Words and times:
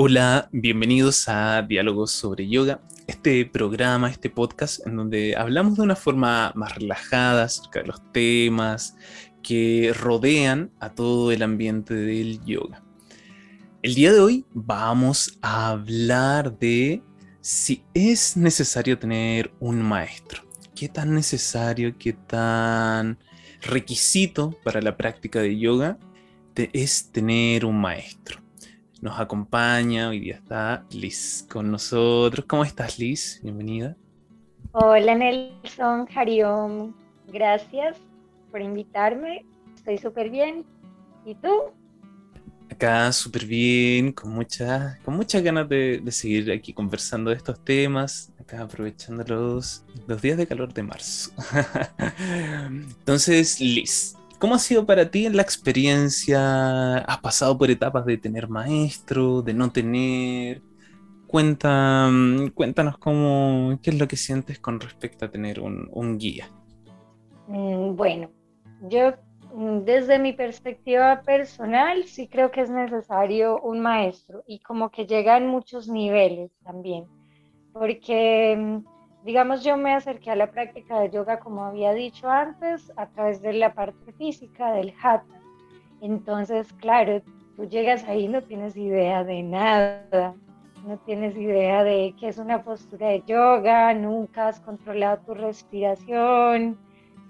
Hola, 0.00 0.48
bienvenidos 0.52 1.28
a 1.28 1.60
Diálogos 1.62 2.12
sobre 2.12 2.48
Yoga, 2.48 2.80
este 3.08 3.44
programa, 3.44 4.08
este 4.08 4.30
podcast 4.30 4.86
en 4.86 4.94
donde 4.94 5.34
hablamos 5.36 5.76
de 5.76 5.82
una 5.82 5.96
forma 5.96 6.52
más 6.54 6.76
relajada 6.76 7.42
acerca 7.42 7.80
de 7.80 7.88
los 7.88 8.12
temas 8.12 8.94
que 9.42 9.92
rodean 9.98 10.70
a 10.78 10.94
todo 10.94 11.32
el 11.32 11.42
ambiente 11.42 11.94
del 11.94 12.40
yoga. 12.44 12.84
El 13.82 13.96
día 13.96 14.12
de 14.12 14.20
hoy 14.20 14.46
vamos 14.52 15.36
a 15.42 15.70
hablar 15.70 16.56
de 16.60 17.02
si 17.40 17.82
es 17.92 18.36
necesario 18.36 19.00
tener 19.00 19.52
un 19.58 19.82
maestro. 19.82 20.44
¿Qué 20.76 20.88
tan 20.88 21.12
necesario, 21.12 21.98
qué 21.98 22.12
tan 22.12 23.18
requisito 23.62 24.56
para 24.62 24.80
la 24.80 24.96
práctica 24.96 25.40
de 25.40 25.58
yoga 25.58 25.98
es 26.54 27.10
tener 27.10 27.64
un 27.64 27.80
maestro? 27.80 28.47
Nos 29.00 29.20
acompaña, 29.20 30.08
hoy 30.08 30.18
día 30.18 30.34
está 30.34 30.84
Liz 30.90 31.46
con 31.48 31.70
nosotros. 31.70 32.44
¿Cómo 32.48 32.64
estás, 32.64 32.98
Liz? 32.98 33.38
Bienvenida. 33.44 33.96
Hola, 34.72 35.14
Nelson, 35.14 36.08
Hariom. 36.12 36.92
Gracias 37.28 37.96
por 38.50 38.60
invitarme. 38.60 39.46
Estoy 39.76 39.98
súper 39.98 40.30
bien. 40.30 40.64
¿Y 41.24 41.36
tú? 41.36 41.48
Acá 42.68 43.12
súper 43.12 43.46
bien, 43.46 44.10
con, 44.10 44.32
muchas 44.32 44.98
con 45.04 45.14
muchas 45.14 45.44
ganas 45.44 45.68
de, 45.68 46.02
seguir 46.10 46.50
aquí 46.50 46.72
conversando 46.72 47.30
de 47.30 47.36
estos 47.36 47.64
temas, 47.64 48.32
acá 48.40 48.62
aprovechando 48.62 49.22
los, 49.22 49.84
los 50.08 50.20
días 50.20 50.36
de 50.36 50.46
calor 50.48 50.74
de 50.74 50.82
marzo. 50.82 51.30
Entonces, 52.68 53.60
Liz, 53.60 54.17
¿cómo 54.38 54.54
ha 54.54 54.58
sido 54.58 54.86
para 54.86 55.10
ti 55.10 55.28
la 55.28 55.42
experiencia? 55.42 56.98
¿Has 56.98 57.18
pasado 57.18 57.56
por 57.58 57.70
etapas 57.70 58.06
de 58.06 58.18
tener 58.18 58.48
maestro, 58.48 59.42
de 59.42 59.54
no 59.54 59.70
tener? 59.70 60.62
Cuenta, 61.26 62.10
cuéntanos 62.54 62.98
cómo, 62.98 63.78
qué 63.82 63.90
es 63.90 63.98
lo 63.98 64.08
que 64.08 64.16
sientes 64.16 64.58
con 64.58 64.80
respecto 64.80 65.26
a 65.26 65.30
tener 65.30 65.60
un, 65.60 65.88
un 65.92 66.18
guía. 66.18 66.48
Mm, 67.48 67.96
bueno, 67.96 68.30
yo 68.88 69.12
Mm, 69.52 69.84
desde 69.84 70.18
mi 70.18 70.32
perspectiva 70.32 71.22
personal, 71.22 72.04
sí 72.04 72.28
creo 72.28 72.50
que 72.50 72.60
es 72.60 72.70
necesario 72.70 73.60
un 73.60 73.80
maestro 73.80 74.42
y 74.46 74.60
como 74.60 74.90
que 74.90 75.06
llega 75.06 75.36
en 75.36 75.46
muchos 75.46 75.88
niveles 75.88 76.52
también, 76.62 77.06
porque 77.72 78.56
mm, 78.56 78.84
digamos 79.28 79.62
yo 79.62 79.76
me 79.76 79.92
acerqué 79.92 80.30
a 80.30 80.36
la 80.36 80.50
práctica 80.50 81.00
de 81.00 81.10
yoga 81.10 81.38
como 81.38 81.62
había 81.62 81.92
dicho 81.92 82.30
antes 82.30 82.90
a 82.96 83.08
través 83.08 83.42
de 83.42 83.52
la 83.52 83.74
parte 83.74 84.10
física 84.14 84.72
del 84.72 84.94
hatha. 85.02 85.38
Entonces, 86.00 86.72
claro, 86.72 87.20
tú 87.54 87.66
llegas 87.66 88.04
ahí 88.04 88.26
no 88.26 88.40
tienes 88.40 88.74
idea 88.74 89.24
de 89.24 89.42
nada, 89.42 90.34
no 90.86 90.96
tienes 91.04 91.36
idea 91.36 91.84
de 91.84 92.14
qué 92.18 92.28
es 92.28 92.38
una 92.38 92.62
postura 92.62 93.08
de 93.08 93.22
yoga, 93.26 93.92
nunca 93.92 94.48
has 94.48 94.60
controlado 94.60 95.18
tu 95.26 95.34
respiración, 95.34 96.78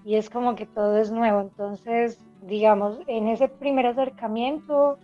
y 0.04 0.14
es 0.14 0.30
como 0.30 0.54
que 0.54 0.66
todo 0.66 0.98
es 0.98 1.10
nuevo. 1.10 1.40
Entonces, 1.40 2.24
digamos, 2.42 3.00
en 3.08 3.26
ese 3.26 3.48
primer 3.48 3.86
acercamiento, 3.86 5.00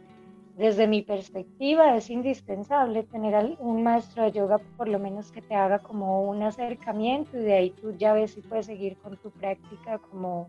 desde 0.56 0.86
mi 0.86 1.02
perspectiva, 1.02 1.97
es 1.97 2.10
indispensable 2.10 3.02
tener 3.02 3.56
un 3.58 3.83
maestro 3.83 4.22
de 4.22 4.33
yoga, 4.33 4.58
por 4.77 4.88
lo 4.88 5.00
menos 5.00 5.33
que 5.33 5.42
te 5.42 5.55
haga 5.55 5.80
como 5.80 6.28
un 6.28 6.42
acercamiento 6.42 7.36
y 7.36 7.42
de 7.42 7.55
ahí 7.55 7.70
tú 7.70 7.92
ya 7.96 8.12
ves 8.12 8.33
si 8.33 8.41
puedes 8.41 8.66
seguir 8.66 8.96
con 8.98 9.16
tu 9.16 9.30
práctica 9.30 9.98
como 9.98 10.48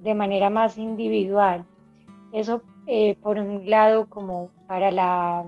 de 0.00 0.14
manera 0.14 0.50
más 0.50 0.76
individual. 0.76 1.64
Eso 2.32 2.62
eh, 2.86 3.16
por 3.22 3.38
un 3.38 3.68
lado 3.68 4.08
como 4.10 4.50
para 4.66 4.90
la, 4.90 5.46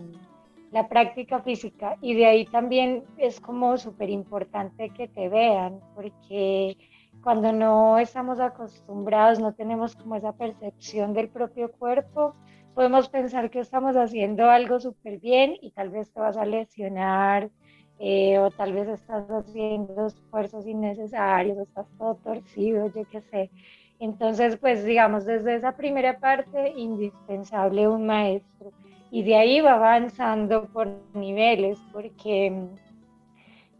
la 0.70 0.88
práctica 0.88 1.40
física 1.40 1.98
y 2.00 2.14
de 2.14 2.26
ahí 2.26 2.46
también 2.46 3.04
es 3.18 3.40
como 3.40 3.76
súper 3.76 4.08
importante 4.08 4.88
que 4.90 5.06
te 5.06 5.28
vean 5.28 5.80
porque 5.94 6.78
cuando 7.22 7.52
no 7.52 7.98
estamos 7.98 8.40
acostumbrados, 8.40 9.38
no 9.38 9.52
tenemos 9.54 9.94
como 9.94 10.16
esa 10.16 10.32
percepción 10.32 11.12
del 11.12 11.28
propio 11.28 11.70
cuerpo, 11.70 12.34
podemos 12.74 13.08
pensar 13.08 13.50
que 13.50 13.60
estamos 13.60 13.96
haciendo 13.96 14.50
algo 14.50 14.80
súper 14.80 15.18
bien 15.20 15.56
y 15.60 15.72
tal 15.72 15.90
vez 15.90 16.12
te 16.12 16.20
vas 16.20 16.36
a 16.36 16.44
lesionar 16.44 17.50
eh, 17.98 18.38
o 18.38 18.50
tal 18.50 18.72
vez 18.72 18.88
estás 18.88 19.28
haciendo 19.30 20.06
esfuerzos 20.06 20.66
innecesarios, 20.66 21.58
estás 21.58 21.86
todo 21.98 22.16
torcido, 22.16 22.90
yo 22.94 23.04
qué 23.10 23.20
sé. 23.22 23.50
Entonces, 23.98 24.58
pues 24.58 24.84
digamos, 24.84 25.24
desde 25.24 25.54
esa 25.56 25.76
primera 25.76 26.18
parte, 26.18 26.72
indispensable 26.76 27.88
un 27.88 28.06
maestro. 28.06 28.72
Y 29.10 29.22
de 29.22 29.36
ahí 29.36 29.60
va 29.60 29.74
avanzando 29.74 30.68
por 30.72 30.88
niveles, 31.14 31.78
porque 31.92 32.52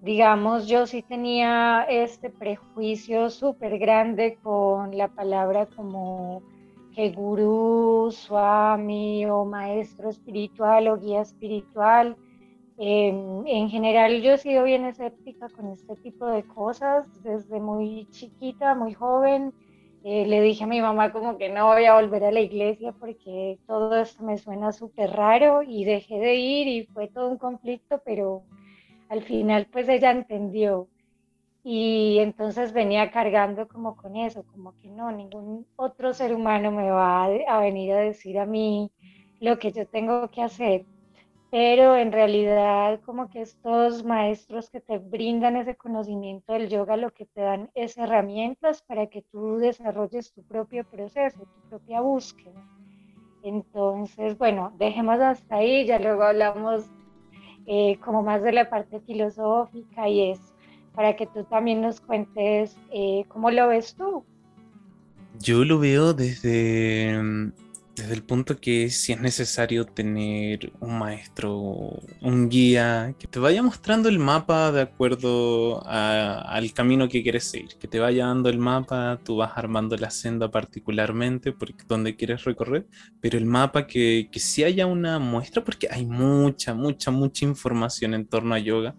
digamos, 0.01 0.69
yo 0.69 0.87
sí 0.87 1.03
tenía 1.03 1.87
este 1.89 2.31
prejuicio 2.31 3.31
súper 3.31 3.79
grande 3.79 4.39
con 4.43 4.97
la 4.97 5.09
palabra 5.09 5.67
como 5.67 6.43
que 6.95 7.11
gurú, 7.11 8.11
swami 8.13 9.27
o 9.27 9.45
maestro 9.45 10.11
espiritual 10.11 10.89
o 10.89 10.99
guía 10.99 11.23
espiritual. 11.23 12.17
Em, 12.77 13.47
en 13.47 13.69
general 13.71 14.23
yo 14.23 14.33
he 14.35 14.39
sido 14.39 14.65
bien 14.65 14.85
escéptica 14.87 15.49
con 15.51 15.71
este 15.73 15.97
tipo 15.97 16.27
de 16.27 16.45
cosas 16.45 17.07
desde 17.23 17.61
muy 17.61 18.07
chiquita, 18.11 18.75
muy 18.75 18.95
joven. 18.95 19.55
Eh, 20.03 20.27
le 20.27 20.41
dije 20.43 20.65
a 20.65 20.67
mi 20.67 20.81
mamá 20.81 21.13
como 21.13 21.39
que 21.39 21.49
no 21.49 21.67
voy 21.69 21.85
a 21.87 21.95
volver 21.95 22.25
a 22.25 22.33
la 22.33 22.41
iglesia 22.41 22.93
porque 22.93 23.61
todo 23.67 23.97
esto 24.01 24.25
me 24.25 24.37
suena 24.39 24.73
súper 24.73 25.11
raro 25.13 25.63
y 25.63 25.85
dejé 25.85 26.19
de 26.19 26.35
ir 26.35 26.69
y 26.69 26.87
fue 26.87 27.09
todo 27.09 27.29
un 27.31 27.39
conflicto, 27.39 28.03
pero 28.05 28.45
al 29.09 29.23
final 29.25 29.69
pues 29.73 29.89
ella 29.89 30.11
entendió 30.13 30.89
y 31.65 32.19
entonces 32.19 32.73
venía 32.73 33.11
cargando 33.11 33.69
como 33.69 33.97
con 33.97 34.17
eso, 34.17 34.45
como 34.53 34.77
que 34.79 34.89
no, 34.89 35.13
ningún 35.13 35.67
otro 35.77 36.13
ser 36.13 36.35
humano 36.35 36.73
me 36.73 36.91
va 36.91 37.25
a, 37.25 37.61
venir 37.61 37.93
a 37.93 37.99
decir 37.99 38.39
a 38.39 38.47
mí 38.47 38.91
lo 39.41 39.59
que 39.59 39.71
yo 39.71 39.87
tengo 39.87 40.29
que 40.31 40.43
hacer, 40.43 40.85
pero 41.51 41.97
en 41.97 42.11
realidad 42.11 43.01
como 43.03 43.29
que 43.29 43.43
estos 43.43 44.05
maestros 44.05 44.71
que 44.71 44.81
te 44.81 44.99
brindan 44.99 45.57
ese 45.57 45.77
conocimiento 45.77 46.53
del 46.53 46.69
yoga 46.69 46.97
lo 46.97 47.11
que 47.13 47.27
te 47.27 47.43
dan 47.43 47.71
es 47.75 47.97
herramientas 47.97 48.83
para 48.83 49.07
que 49.07 49.23
tú 49.23 49.59
desarrolles 49.59 50.33
tu 50.33 50.43
propio 50.43 50.85
proceso, 50.85 51.41
tu 51.41 51.69
propia 51.69 52.01
búsqueda. 52.01 52.67
Entonces, 53.45 54.39
bueno, 54.39 54.73
dejemos 54.79 55.21
hasta 55.21 55.57
ahí, 55.57 55.85
ya 55.85 55.99
luego 55.99 56.23
hablamos 56.23 56.89
eh, 57.67 57.99
como 58.05 58.23
más 58.23 58.43
de 58.43 58.53
la 58.53 58.71
parte 58.71 59.01
filosófica 59.01 60.09
y 60.09 60.31
es 60.31 60.52
para 60.95 61.17
que 61.17 61.27
tú 61.27 61.45
también 61.45 61.81
nos 61.81 62.01
cuentes 62.01 62.77
eh, 62.91 63.25
cómo 63.29 63.51
lo 63.51 63.69
ves 63.69 63.95
tú. 63.95 64.25
Yo 65.39 65.65
lo 65.65 65.79
veo 65.79 66.13
desde 66.13 67.53
desde 67.95 68.15
el 68.15 68.23
punto 68.23 68.59
que 68.59 68.89
si 68.89 69.13
es 69.13 69.21
necesario 69.21 69.85
tener 69.85 70.73
un 70.81 70.99
maestro, 70.99 72.01
un 72.23 72.49
guía, 72.49 73.15
que 73.19 73.27
te 73.27 73.39
vaya 73.39 73.63
mostrando 73.63 74.09
el 74.09 74.19
mapa 74.19 74.73
de 74.73 74.81
acuerdo 74.81 75.83
al 75.87 76.73
camino 76.73 77.09
que 77.09 77.23
quieres 77.23 77.45
seguir, 77.45 77.77
que 77.79 77.89
te 77.89 78.01
vaya 78.01 78.27
dando 78.27 78.49
el 78.49 78.59
mapa, 78.59 79.21
tú 79.23 79.37
vas 79.37 79.53
armando 79.57 79.97
la 79.97 80.11
senda 80.11 80.51
particularmente 80.51 81.53
porque 81.53 81.85
donde 81.87 82.17
quieres 82.17 82.45
recorrer, 82.45 82.87
pero 83.21 83.37
el 83.37 83.45
mapa 83.47 83.87
que, 83.87 84.29
que 84.33 84.41
sí 84.41 84.65
haya 84.65 84.87
una 84.87 85.19
muestra, 85.19 85.63
porque 85.63 85.89
hay 85.91 86.07
mucha, 86.07 86.75
mucha, 86.75 87.11
mucha 87.11 87.45
información 87.45 88.15
en 88.15 88.27
torno 88.27 88.55
a 88.55 88.59
yoga. 88.59 88.95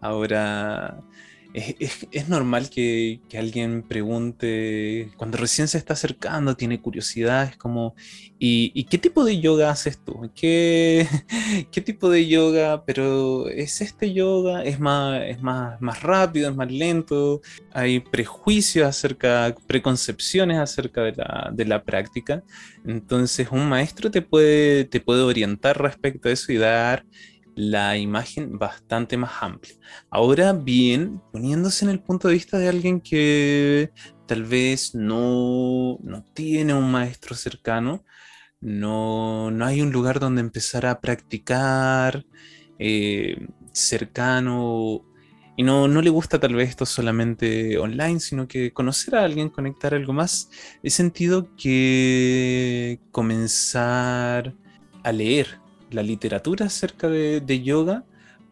Ahora 0.00 1.00
es, 1.54 2.28
normal 2.28 2.70
que, 2.70 3.20
alguien 3.38 3.82
pregunte, 3.82 5.10
cuando 5.16 5.36
recién 5.38 5.68
se 5.68 5.78
está 5.78 5.94
acercando, 5.94 6.56
tiene 6.56 6.80
curiosidad, 6.80 7.48
es 7.50 7.56
como, 7.56 7.94
¿y, 8.38 8.84
qué 8.84 8.98
tipo 8.98 9.24
de 9.24 9.40
yoga 9.40 9.70
haces 9.70 9.98
tú? 9.98 10.30
¿Qué, 10.34 11.06
¿Qué, 11.70 11.80
tipo 11.80 12.10
de 12.10 12.26
yoga? 12.26 12.84
Pero 12.84 13.48
¿es 13.48 13.80
este 13.80 14.12
yoga? 14.12 14.64
¿Es, 14.64 14.80
más, 14.80 15.22
es 15.26 15.42
más, 15.42 15.80
más 15.80 16.02
rápido? 16.02 16.50
¿Es 16.50 16.56
más 16.56 16.70
lento? 16.70 17.40
¿Hay 17.72 18.00
prejuicios 18.00 18.86
acerca, 18.86 19.54
preconcepciones 19.66 20.58
acerca 20.58 21.02
de 21.02 21.64
la, 21.64 21.82
práctica? 21.82 22.42
Entonces 22.86 23.48
un 23.50 23.68
maestro 23.68 24.10
te 24.10 24.22
puede, 24.22 24.84
te 24.84 25.00
puede 25.00 25.22
orientar 25.22 25.80
respecto 25.80 26.28
a 26.28 26.32
eso 26.32 26.52
y 26.52 26.56
dar 26.56 27.04
la 27.54 27.96
imagen 27.98 28.58
bastante 28.58 29.16
más 29.16 29.32
amplia. 29.42 29.74
Ahora 30.10 30.52
bien, 30.52 31.20
poniéndose 31.32 31.84
en 31.84 31.90
el 31.90 32.00
punto 32.00 32.28
de 32.28 32.34
vista 32.34 32.58
de 32.58 32.68
alguien 32.68 33.00
que 33.00 33.90
tal 34.26 34.44
vez 34.44 34.94
no, 34.94 35.98
no 36.02 36.24
tiene 36.34 36.74
un 36.74 36.90
maestro 36.90 37.34
cercano, 37.36 38.04
no, 38.60 39.50
no, 39.50 39.66
hay 39.66 39.82
un 39.82 39.92
lugar 39.92 40.20
donde 40.20 40.40
empezar 40.40 40.86
a 40.86 41.00
practicar 41.00 42.24
eh, 42.78 43.48
cercano 43.72 45.04
y 45.56 45.64
no, 45.64 45.88
no 45.88 46.00
le 46.00 46.10
gusta 46.10 46.40
tal 46.40 46.54
vez 46.54 46.70
esto 46.70 46.86
solamente 46.86 47.78
online, 47.78 48.20
sino 48.20 48.48
que 48.48 48.72
conocer 48.72 49.16
a 49.16 49.24
alguien, 49.24 49.50
conectar 49.50 49.94
algo 49.94 50.12
más, 50.12 50.50
he 50.82 50.90
sentido 50.90 51.54
que 51.56 53.00
comenzar 53.10 54.54
a 55.02 55.12
leer 55.12 55.61
la 55.92 56.02
literatura 56.02 56.66
acerca 56.66 57.08
de, 57.08 57.62
yoga 57.62 58.04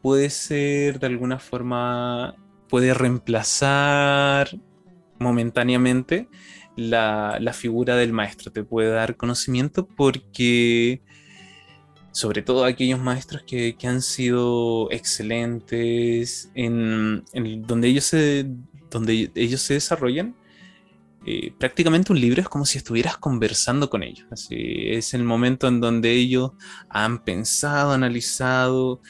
puede 0.03 0.31
ser 0.31 0.99
de 0.99 1.07
alguna 1.07 1.39
forma, 1.39 2.35
puede 2.69 2.95
reemplazar 2.95 4.51
momentáneamente 5.19 6.29
la, 6.77 7.53
figura 7.53 7.97
del 7.97 8.13
maestro, 8.13 8.53
te 8.53 8.65
puede 8.65 8.91
dar 8.91 9.17
conocimiento 9.17 9.87
porque 9.87 11.03
sobre 12.13 12.43
todo 12.43 12.65
aquellos 12.65 13.01
maestros 13.01 13.43
que, 13.43 13.77
han 13.85 14.03
sido 14.03 14.91
excelentes 14.91 16.51
en, 16.55 17.25
donde 17.67 17.89
ellos 17.89 18.05
se 18.05 18.47
donde 18.91 19.31
ellos 19.37 19.61
se 19.61 19.75
desarrollan 19.75 20.35
eh, 21.27 21.53
prácticamente 21.59 22.13
un 22.13 22.21
libro 22.21 22.41
es 22.41 22.49
como 22.49 22.65
si 22.65 22.79
estuvieras 22.79 23.19
conversando 23.19 23.91
con 23.91 24.03
ellos. 24.03 24.27
Así, 24.31 24.89
es 24.89 25.15
el 25.15 25.25
momento 25.25 25.69
en 25.69 25.81
donde 25.81 26.13
ellos 26.13 26.53
han 26.89 27.25
pensado, 27.25 27.93
analizado, 27.93 29.03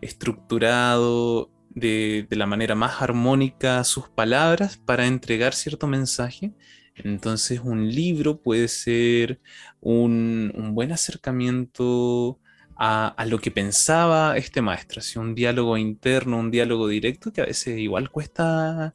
estructurado 0.00 1.50
de, 1.70 2.26
la 2.30 2.46
manera 2.46 2.74
más 2.74 3.02
armónica 3.02 3.82
sus 3.84 4.08
palabras 4.08 4.76
para 4.78 5.06
entregar 5.06 5.54
cierto 5.54 5.86
mensaje. 5.86 6.52
Entonces 6.94 7.60
un 7.62 7.88
libro 7.88 8.40
puede 8.40 8.68
ser 8.68 9.40
un, 9.80 10.52
buen 10.74 10.92
acercamiento 10.92 12.40
a, 12.76 13.08
a, 13.08 13.26
lo 13.26 13.38
que 13.40 13.50
pensaba 13.50 14.36
este 14.36 14.62
maestro, 14.62 15.00
así 15.00 15.18
un 15.18 15.34
diálogo 15.34 15.76
interno, 15.76 16.38
un 16.38 16.50
diálogo 16.50 16.88
directo 16.88 17.32
que 17.32 17.40
a 17.40 17.46
veces 17.46 17.78
igual 17.78 18.10
cuesta 18.10 18.94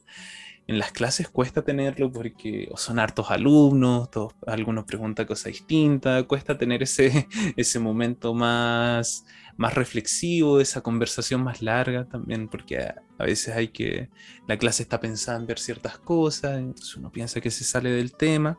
en 0.66 0.78
las 0.78 0.92
clases 0.92 1.28
cuesta 1.28 1.62
tenerlo 1.62 2.10
porque 2.10 2.70
son 2.76 2.98
hartos 2.98 3.30
alumnos, 3.30 4.10
todos, 4.10 4.34
algunos 4.46 4.84
preguntan 4.84 5.26
cosas 5.26 5.52
distintas, 5.52 6.24
cuesta 6.24 6.56
tener 6.56 6.82
ese, 6.82 7.28
ese 7.56 7.78
momento 7.78 8.32
más, 8.32 9.26
más 9.56 9.74
reflexivo, 9.74 10.60
esa 10.60 10.80
conversación 10.80 11.42
más 11.42 11.60
larga 11.60 12.06
también, 12.08 12.48
porque 12.48 12.78
a, 12.78 13.24
veces 13.24 13.54
hay 13.54 13.68
que, 13.68 14.08
la 14.48 14.56
clase 14.56 14.82
está 14.82 15.00
pensando 15.00 15.40
en 15.40 15.46
ver 15.48 15.58
ciertas 15.58 15.98
cosas, 15.98 16.58
entonces 16.58 16.96
uno 16.96 17.12
piensa 17.12 17.40
que 17.40 17.50
se 17.50 17.64
sale 17.64 17.90
del 17.90 18.12
tema, 18.12 18.58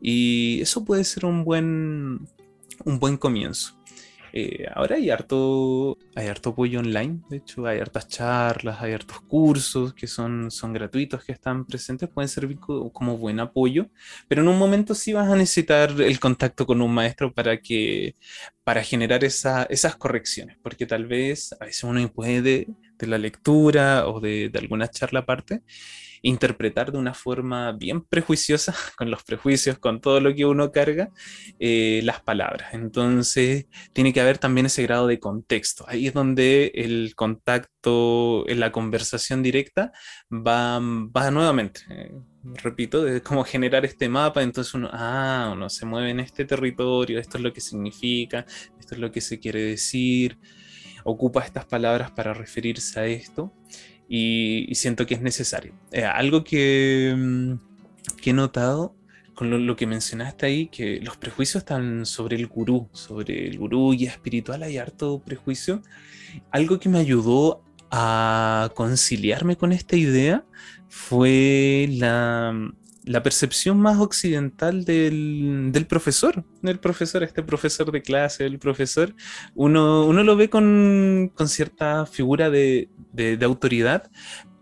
y 0.00 0.60
eso 0.60 0.84
puede 0.84 1.04
ser 1.04 1.26
un 1.26 1.44
buen, 1.44 2.26
un 2.84 2.98
buen 2.98 3.16
comienzo. 3.16 3.78
Eh, 4.32 4.66
ahora 4.74 4.96
hay 4.96 5.10
harto, 5.10 5.98
hay 6.14 6.28
harto 6.28 6.50
apoyo 6.50 6.80
online, 6.80 7.20
de 7.28 7.38
hecho 7.38 7.66
hay 7.66 7.80
hartas 7.80 8.08
charlas, 8.08 8.80
hay 8.80 8.92
hartos 8.92 9.20
cursos 9.22 9.94
que 9.94 10.06
son, 10.06 10.50
son 10.50 10.72
gratuitos 10.72 11.24
que 11.24 11.32
están 11.32 11.64
presentes, 11.64 12.08
pueden 12.08 12.28
servir 12.28 12.58
como 12.58 13.16
buen 13.18 13.40
apoyo, 13.40 13.88
pero 14.28 14.42
en 14.42 14.48
un 14.48 14.58
momento 14.58 14.94
sí 14.94 15.12
vas 15.12 15.28
a 15.30 15.36
necesitar 15.36 15.90
el 16.00 16.20
contacto 16.20 16.66
con 16.66 16.80
un 16.82 16.92
maestro 16.92 17.32
para 17.32 17.58
que 17.60 18.14
para 18.64 18.82
generar 18.84 19.24
esa, 19.24 19.64
esas 19.64 19.96
correcciones, 19.96 20.56
porque 20.62 20.86
tal 20.86 21.06
vez 21.06 21.52
a 21.60 21.64
veces 21.64 21.84
uno 21.84 22.06
puede 22.12 22.42
de, 22.42 22.66
la 23.06 23.18
lectura 23.18 24.06
o 24.08 24.20
de, 24.20 24.50
de 24.50 24.58
alguna 24.58 24.88
charla 24.88 25.20
aparte 25.20 25.62
interpretar 26.22 26.92
de 26.92 26.98
una 26.98 27.14
forma 27.14 27.72
bien 27.72 28.02
prejuiciosa, 28.02 28.74
con 28.96 29.10
los 29.10 29.22
prejuicios, 29.22 29.78
con 29.78 30.00
todo 30.00 30.20
lo 30.20 30.34
que 30.34 30.44
uno 30.44 30.72
carga, 30.72 31.10
eh, 31.58 32.00
las 32.04 32.20
palabras. 32.20 32.74
Entonces, 32.74 33.66
tiene 33.92 34.12
que 34.12 34.20
haber 34.20 34.38
también 34.38 34.66
ese 34.66 34.82
grado 34.82 35.06
de 35.06 35.18
contexto. 35.18 35.84
Ahí 35.88 36.06
es 36.06 36.14
donde 36.14 36.72
el 36.74 37.14
contacto 37.14 38.48
en 38.48 38.60
la 38.60 38.72
conversación 38.72 39.42
directa 39.42 39.92
va, 40.30 40.78
va 40.80 41.30
nuevamente. 41.30 41.80
Eh, 41.90 42.12
repito, 42.42 43.02
de 43.04 43.22
cómo 43.22 43.44
generar 43.44 43.84
este 43.84 44.08
mapa, 44.08 44.42
entonces 44.42 44.74
uno, 44.74 44.88
ah, 44.92 45.50
uno 45.52 45.68
se 45.68 45.86
mueve 45.86 46.10
en 46.10 46.20
este 46.20 46.44
territorio, 46.44 47.18
esto 47.18 47.36
es 47.38 47.44
lo 47.44 47.52
que 47.52 47.60
significa, 47.60 48.46
esto 48.78 48.94
es 48.94 49.00
lo 49.00 49.10
que 49.10 49.20
se 49.20 49.38
quiere 49.38 49.62
decir, 49.62 50.38
ocupa 51.04 51.44
estas 51.44 51.66
palabras 51.66 52.10
para 52.12 52.34
referirse 52.34 53.00
a 53.00 53.06
esto 53.06 53.52
y, 54.12 54.74
siento 54.74 55.06
que 55.06 55.14
es 55.14 55.22
necesario. 55.22 55.72
Eh, 55.92 56.04
algo 56.04 56.42
que, 56.42 57.14
mm, 57.16 57.52
que, 58.20 58.30
he 58.30 58.32
notado 58.32 58.92
con 59.34 59.66
lo, 59.66 59.76
que 59.76 59.86
mencionaste 59.86 60.46
ahí, 60.46 60.66
que 60.66 61.00
los 61.00 61.16
prejuicios 61.16 61.62
están 61.62 62.04
sobre 62.04 62.36
el 62.36 62.48
gurú, 62.48 62.88
sobre 62.92 63.46
el 63.46 63.56
gurú 63.56 63.94
y 63.94 64.06
espiritual, 64.06 64.64
hay 64.64 64.78
harto 64.78 65.20
prejuicio. 65.20 65.82
Algo 66.50 66.80
que 66.80 66.88
me 66.88 66.98
ayudó 66.98 67.62
a 67.92 68.70
conciliarme 68.74 69.56
con 69.56 69.72
esta 69.72 69.96
idea 69.96 70.44
fue 70.88 71.88
la, 71.92 72.52
la 73.10 73.24
percepción 73.24 73.80
más 73.80 73.98
occidental 73.98 74.84
del, 74.84 75.86
profesor, 75.88 76.44
del 76.62 76.78
profesor, 76.78 77.24
este 77.24 77.42
profesor 77.42 77.90
de 77.90 78.02
clase, 78.02 78.46
el 78.46 78.60
profesor, 78.60 79.16
uno, 79.56 80.06
uno 80.06 80.22
lo 80.22 80.36
ve 80.36 80.48
con, 80.48 81.32
cierta 81.46 82.06
figura 82.06 82.50
de, 82.50 82.88
autoridad, 83.42 84.08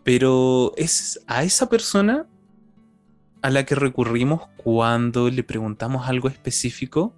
pero 0.03 0.73
es 0.79 1.21
a 1.27 1.45
esa 1.45 1.69
persona 1.69 2.27
a 3.43 3.51
la 3.51 3.67
que 3.67 3.75
recurrimos 3.75 4.49
cuando 4.57 5.29
le 5.29 5.45
preguntamos 5.45 6.09
algo 6.09 6.29
específico 6.29 7.15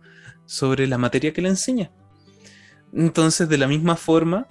sobre 0.46 0.88
la 0.88 0.98
materia 0.98 1.32
que 1.32 1.42
le 1.42 1.50
enseña. 1.50 1.92
Entonces, 2.92 3.48
de 3.48 3.56
la 3.56 3.68
misma 3.68 3.94
forma, 3.94 4.48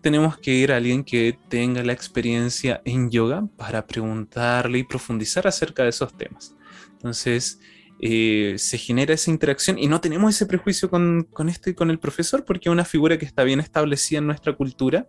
tenemos 0.00 0.38
que 0.38 0.54
ir 0.54 0.72
a 0.72 0.76
alguien 0.76 1.04
que 1.04 1.38
tenga 1.48 1.82
la 1.82 1.92
experiencia 1.92 2.80
en 2.84 3.10
yoga 3.10 3.46
para 3.56 3.86
preguntarle 3.86 4.78
y 4.78 4.84
profundizar 4.84 5.46
acerca 5.46 5.82
de 5.82 5.90
esos 5.90 6.16
temas. 6.16 6.54
Entonces, 6.92 7.60
eh, 8.00 8.54
se 8.58 8.78
genera 8.78 9.14
esa 9.14 9.30
interacción 9.30 9.78
y 9.78 9.88
no 9.88 10.00
tenemos 10.00 10.34
ese 10.34 10.46
prejuicio 10.46 10.88
con, 10.88 11.24
con, 11.32 11.48
este, 11.48 11.74
con 11.74 11.90
el 11.90 11.98
profesor 11.98 12.44
porque 12.44 12.68
es 12.68 12.72
una 12.72 12.84
figura 12.84 13.18
que 13.18 13.24
está 13.24 13.42
bien 13.42 13.60
establecida 13.60 14.18
en 14.18 14.26
nuestra 14.26 14.54
cultura. 14.54 15.08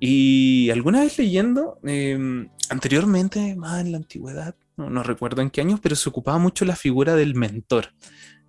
Y 0.00 0.70
alguna 0.70 1.00
vez 1.00 1.18
leyendo, 1.18 1.78
em, 1.84 2.48
anteriormente, 2.68 3.56
más 3.56 3.80
en 3.80 3.92
la 3.92 3.98
antigüedad, 3.98 4.54
no, 4.76 4.90
no 4.90 5.02
recuerdo 5.02 5.40
en 5.42 5.50
qué 5.50 5.62
años, 5.62 5.80
pero 5.80 5.96
se 5.96 6.08
ocupaba 6.08 6.38
mucho 6.38 6.64
la 6.64 6.76
figura 6.76 7.14
del 7.14 7.34
mentor, 7.34 7.94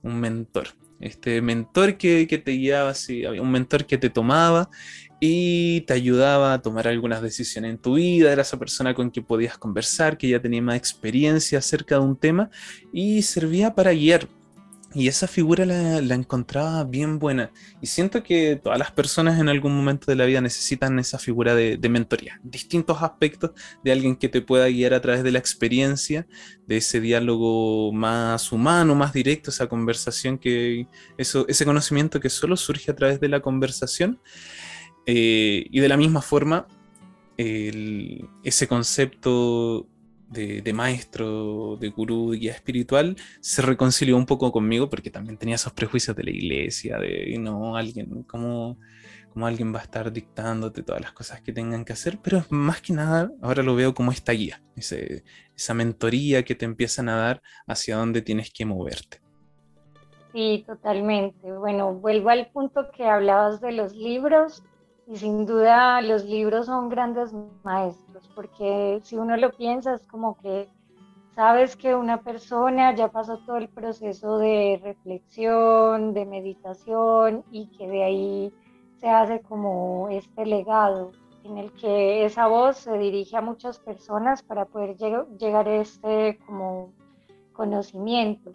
un 0.01 0.19
mentor 0.19 0.69
este 0.99 1.41
mentor 1.41 1.97
que, 1.97 2.27
que, 2.27 2.37
te 2.37 2.51
guiaba, 2.51 2.93
sí, 2.93 3.25
había 3.25 3.41
un 3.41 3.51
mentor 3.51 3.85
que 3.85 3.97
te 3.97 4.09
tomaba 4.09 4.69
y 5.19 5.81
te 5.81 5.93
ayudaba 5.93 6.53
a 6.53 6.61
tomar 6.61 6.87
algunas 6.87 7.21
decisiones 7.21 7.71
en 7.71 7.77
tu 7.77 7.95
vida, 7.95 8.31
era 8.31 8.43
esa 8.43 8.59
persona 8.59 8.93
con 8.93 9.09
quien 9.09 9.25
podías 9.25 9.57
conversar, 9.57 10.17
que 10.17 10.29
ya 10.29 10.41
tenía 10.41 10.61
más 10.61 10.77
experiencia 10.77 11.59
acerca 11.59 11.95
de 11.95 12.01
un 12.01 12.15
tema 12.15 12.49
y 12.93 13.21
servía 13.23 13.73
para 13.73 13.93
guiar. 13.93 14.27
Y 14.93 15.09
esa 15.09 15.27
figura 15.27 15.65
la, 15.65 16.15
encontraba 16.15 16.83
bien 16.85 17.19
buena. 17.19 17.51
Y 17.81 17.87
siento 17.87 18.23
que 18.23 18.55
todas 18.55 18.79
las 18.79 18.91
personas 18.91 19.39
en 19.39 19.49
algún 19.49 19.75
momento 19.75 20.05
de 20.07 20.15
la 20.15 20.25
vida 20.25 20.39
necesitan 20.39 20.97
esa 20.97 21.19
figura 21.19 21.53
de, 21.53 21.77
de, 21.77 21.89
mentoría. 21.89 22.39
Distintos 22.41 23.03
aspectos 23.03 23.51
de 23.83 23.91
alguien 23.91 24.15
que 24.15 24.29
te 24.29 24.41
pueda 24.41 24.67
guiar 24.67 24.93
a 24.93 25.01
través 25.01 25.23
de 25.23 25.31
la 25.31 25.39
experiencia, 25.39 26.25
de 26.65 26.77
ese 26.77 27.01
diálogo 27.01 27.91
más 27.91 28.51
humano, 28.51 28.95
más 28.95 29.13
directo, 29.13 29.51
esa 29.51 29.67
conversación 29.67 30.37
que, 30.37 30.87
eso, 31.17 31.45
ese 31.49 31.65
conocimiento 31.65 32.19
que 32.19 32.29
solo 32.29 32.55
surge 32.55 32.89
a 32.89 32.95
través 32.95 33.19
de 33.19 33.27
la 33.27 33.41
conversación. 33.41 34.19
Eh, 35.07 35.65
y 35.71 35.79
de 35.79 35.87
la 35.87 35.97
misma 35.97 36.21
forma, 36.21 36.67
ese 37.37 38.67
concepto 38.67 39.87
de, 40.29 40.73
maestro, 40.73 41.77
de 41.77 41.89
gurú, 41.89 42.31
de 42.31 42.37
guía 42.37 42.51
espiritual, 42.51 43.15
se 43.39 43.61
reconcilió 43.61 44.17
un 44.17 44.25
poco 44.25 44.51
conmigo 44.51 44.89
porque 44.89 45.09
también 45.09 45.37
tenía 45.37 45.55
esos 45.55 45.73
prejuicios 45.73 46.15
de 46.15 46.23
la 46.23 46.31
iglesia, 46.31 46.97
de 46.97 47.37
no, 47.39 47.77
alguien, 47.77 48.23
¿cómo, 48.23 48.77
alguien 49.35 49.73
va 49.73 49.79
a 49.79 49.83
estar 49.83 50.11
dictándote 50.11 50.83
todas 50.83 51.01
las 51.01 51.13
cosas 51.13 51.41
que 51.41 51.53
tengan 51.53 51.85
que 51.85 51.93
hacer? 51.93 52.19
Pero 52.21 52.43
más 52.49 52.81
que 52.81 52.91
nada, 52.91 53.31
ahora 53.41 53.63
lo 53.63 53.75
veo 53.75 53.93
como 53.93 54.11
esta 54.11 54.33
guía, 54.33 54.61
esa 54.75 55.73
mentoría 55.73 56.43
que 56.43 56.55
te 56.55 56.65
empiezan 56.65 57.07
a 57.07 57.15
dar 57.15 57.41
hacia 57.65 57.95
dónde 57.95 58.21
tienes 58.21 58.51
que 58.51 58.65
moverte. 58.65 59.21
Sí, 60.33 60.65
totalmente. 60.67 61.51
Bueno, 61.53 61.93
vuelvo 61.93 62.29
al 62.29 62.47
punto 62.51 62.91
que 62.95 63.05
hablabas 63.05 63.61
de 63.61 63.71
los 63.71 63.95
libros 63.95 64.61
y 65.07 65.15
sin 65.15 65.45
duda 65.45 66.01
los 66.01 66.25
libros 66.25 66.65
son 66.65 66.89
grandes 66.89 67.33
maestros, 67.63 68.29
porque 68.35 68.99
si 69.03 69.15
uno 69.15 69.37
lo 69.37 69.51
piensa 69.51 69.93
es 69.93 70.05
como 70.05 70.37
que 70.37 70.67
sabes 71.33 71.77
que 71.77 71.95
una 71.95 72.21
persona 72.21 72.93
ya 72.93 73.07
pasó 73.07 73.37
todo 73.45 73.57
el 73.57 73.69
proceso 73.69 74.37
de 74.37 74.81
reflexión, 74.83 76.13
de 76.13 76.25
meditación 76.25 77.45
y 77.51 77.67
que 77.77 77.87
de 77.87 78.03
ahí 78.03 78.53
se 78.97 79.07
hace 79.07 79.41
como 79.41 80.09
este 80.09 80.45
legado 80.45 81.11
en 81.43 81.57
el 81.57 81.71
que 81.73 82.25
esa 82.25 82.47
voz 82.47 82.77
se 82.77 82.97
dirige 82.97 83.37
a 83.37 83.41
muchas 83.41 83.79
personas 83.79 84.43
para 84.43 84.65
poder 84.65 84.97
llegar 84.97 85.69
a 85.69 85.75
este 85.77 86.37
como 86.45 86.91
conocimiento. 87.53 88.51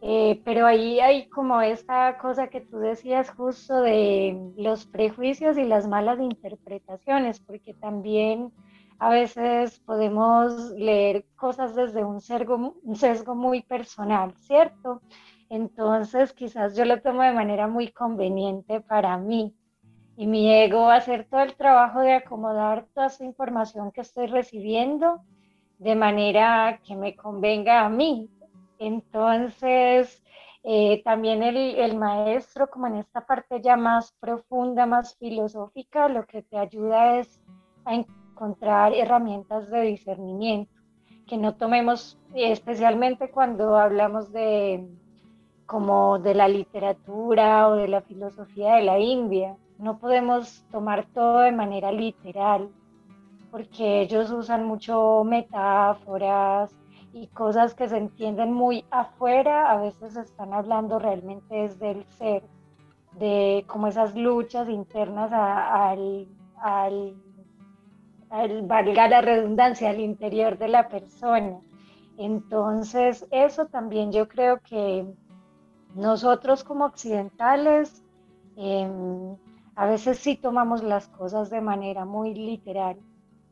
Eh, 0.00 0.40
pero 0.44 0.66
ahí 0.66 1.00
hay 1.00 1.28
como 1.28 1.60
esta 1.60 2.18
cosa 2.18 2.48
que 2.48 2.60
tú 2.60 2.78
decías 2.78 3.30
justo 3.30 3.80
de 3.82 4.52
los 4.56 4.86
prejuicios 4.86 5.58
y 5.58 5.64
las 5.64 5.88
malas 5.88 6.20
interpretaciones, 6.20 7.40
porque 7.40 7.74
también 7.74 8.52
a 9.00 9.10
veces 9.10 9.80
podemos 9.80 10.70
leer 10.72 11.26
cosas 11.36 11.74
desde 11.74 12.04
un 12.04 12.20
sesgo, 12.20 12.76
un 12.82 12.96
sesgo 12.96 13.34
muy 13.34 13.62
personal, 13.62 14.34
¿cierto? 14.38 15.02
Entonces 15.48 16.32
quizás 16.32 16.76
yo 16.76 16.84
lo 16.84 17.00
tomo 17.00 17.22
de 17.22 17.32
manera 17.32 17.66
muy 17.68 17.90
conveniente 17.90 18.80
para 18.80 19.16
mí 19.18 19.54
y 20.16 20.26
mi 20.26 20.52
ego 20.52 20.82
va 20.86 20.94
a 20.94 20.98
hacer 20.98 21.26
todo 21.30 21.42
el 21.42 21.54
trabajo 21.56 22.00
de 22.00 22.12
acomodar 22.14 22.86
toda 22.92 23.06
esa 23.06 23.24
información 23.24 23.92
que 23.92 24.00
estoy 24.02 24.26
recibiendo 24.26 25.20
de 25.78 25.94
manera 25.94 26.80
que 26.84 26.96
me 26.96 27.14
convenga 27.16 27.84
a 27.84 27.88
mí. 27.88 28.28
Entonces, 28.78 30.22
eh, 30.62 31.02
también 31.04 31.42
el, 31.42 31.56
el, 31.56 31.96
maestro, 31.96 32.68
como 32.68 32.86
en 32.86 32.96
esta 32.96 33.26
parte 33.26 33.60
ya 33.60 33.76
más 33.76 34.12
profunda, 34.20 34.86
más 34.86 35.16
filosófica, 35.16 36.08
lo 36.08 36.26
que 36.26 36.42
te 36.42 36.58
ayuda 36.58 37.18
es 37.18 37.40
a 37.84 37.94
encontrar 37.94 38.92
herramientas 38.94 39.70
de 39.70 39.82
discernimiento, 39.82 40.72
que 41.26 41.36
no 41.36 41.54
tomemos, 41.56 42.18
especialmente 42.34 43.30
cuando 43.30 43.76
hablamos 43.76 44.32
de 44.32 44.86
como 45.66 46.18
de 46.18 46.34
la 46.34 46.48
literatura 46.48 47.68
o 47.68 47.76
de 47.76 47.88
la 47.88 48.00
filosofía 48.00 48.76
de 48.76 48.84
la 48.84 48.98
India, 48.98 49.54
no 49.78 49.98
podemos 49.98 50.64
tomar 50.70 51.06
todo 51.12 51.40
de 51.40 51.52
manera 51.52 51.92
literal, 51.92 52.70
porque 53.50 54.00
ellos 54.00 54.30
usan 54.30 54.64
mucho 54.64 55.24
metáforas 55.24 56.74
y 57.12 57.28
cosas 57.28 57.74
que 57.74 57.88
se 57.88 57.96
entienden 57.96 58.52
muy 58.52 58.84
afuera, 58.90 59.70
a 59.70 59.80
veces 59.80 60.16
están 60.16 60.52
hablando 60.52 60.98
realmente 60.98 61.54
desde 61.54 61.90
el 61.90 62.04
ser, 62.04 62.42
de 63.18 63.64
como 63.66 63.86
esas 63.86 64.14
luchas 64.14 64.68
internas 64.68 65.30
al, 65.32 66.28
al, 66.60 67.14
al, 68.30 68.62
valga 68.62 69.08
la 69.08 69.20
redundancia, 69.20 69.90
al 69.90 70.00
interior 70.00 70.58
de 70.58 70.68
la 70.68 70.88
persona. 70.88 71.60
Entonces, 72.18 73.26
eso 73.30 73.66
también 73.66 74.12
yo 74.12 74.28
creo 74.28 74.60
que 74.60 75.06
nosotros 75.94 76.64
como 76.64 76.84
occidentales, 76.84 78.04
em, 78.56 79.36
a 79.74 79.86
veces 79.86 80.18
sí 80.18 80.36
tomamos 80.36 80.82
las 80.82 81.08
cosas 81.08 81.50
de 81.50 81.60
manera 81.60 82.04
muy 82.04 82.34
literal. 82.34 82.98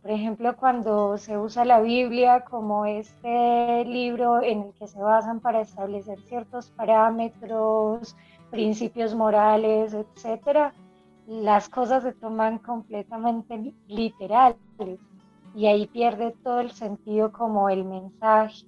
Por 0.06 0.14
ejemplo, 0.14 0.56
cuando 0.56 1.18
se 1.18 1.36
usa 1.36 1.64
la 1.64 1.80
Biblia 1.80 2.44
como 2.44 2.86
este 2.86 3.84
libro 3.86 4.40
en 4.40 4.62
el 4.62 4.74
que 4.74 4.86
se 4.86 5.02
basan 5.02 5.40
para 5.40 5.62
establecer 5.62 6.20
ciertos 6.20 6.70
parámetros, 6.70 8.14
principios 8.52 9.16
morales, 9.16 9.94
etcétera, 9.94 10.72
las 11.26 11.68
cosas 11.68 12.04
se 12.04 12.12
toman 12.12 12.58
completamente 12.58 13.74
literales 13.88 14.56
y 15.56 15.66
ahí 15.66 15.88
pierde 15.88 16.36
todo 16.44 16.60
el 16.60 16.70
sentido 16.70 17.32
como 17.32 17.68
el 17.68 17.84
mensaje. 17.84 18.64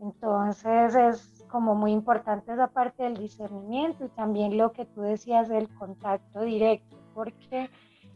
Entonces 0.00 0.96
es 0.96 1.44
como 1.48 1.76
muy 1.76 1.92
importante 1.92 2.54
esa 2.54 2.66
parte 2.66 3.04
del 3.04 3.18
discernimiento 3.18 4.04
y 4.04 4.08
también 4.08 4.58
lo 4.58 4.72
que 4.72 4.84
tú 4.86 5.02
decías 5.02 5.48
del 5.48 5.72
contacto 5.76 6.40
directo, 6.40 6.96
porque 7.14 7.70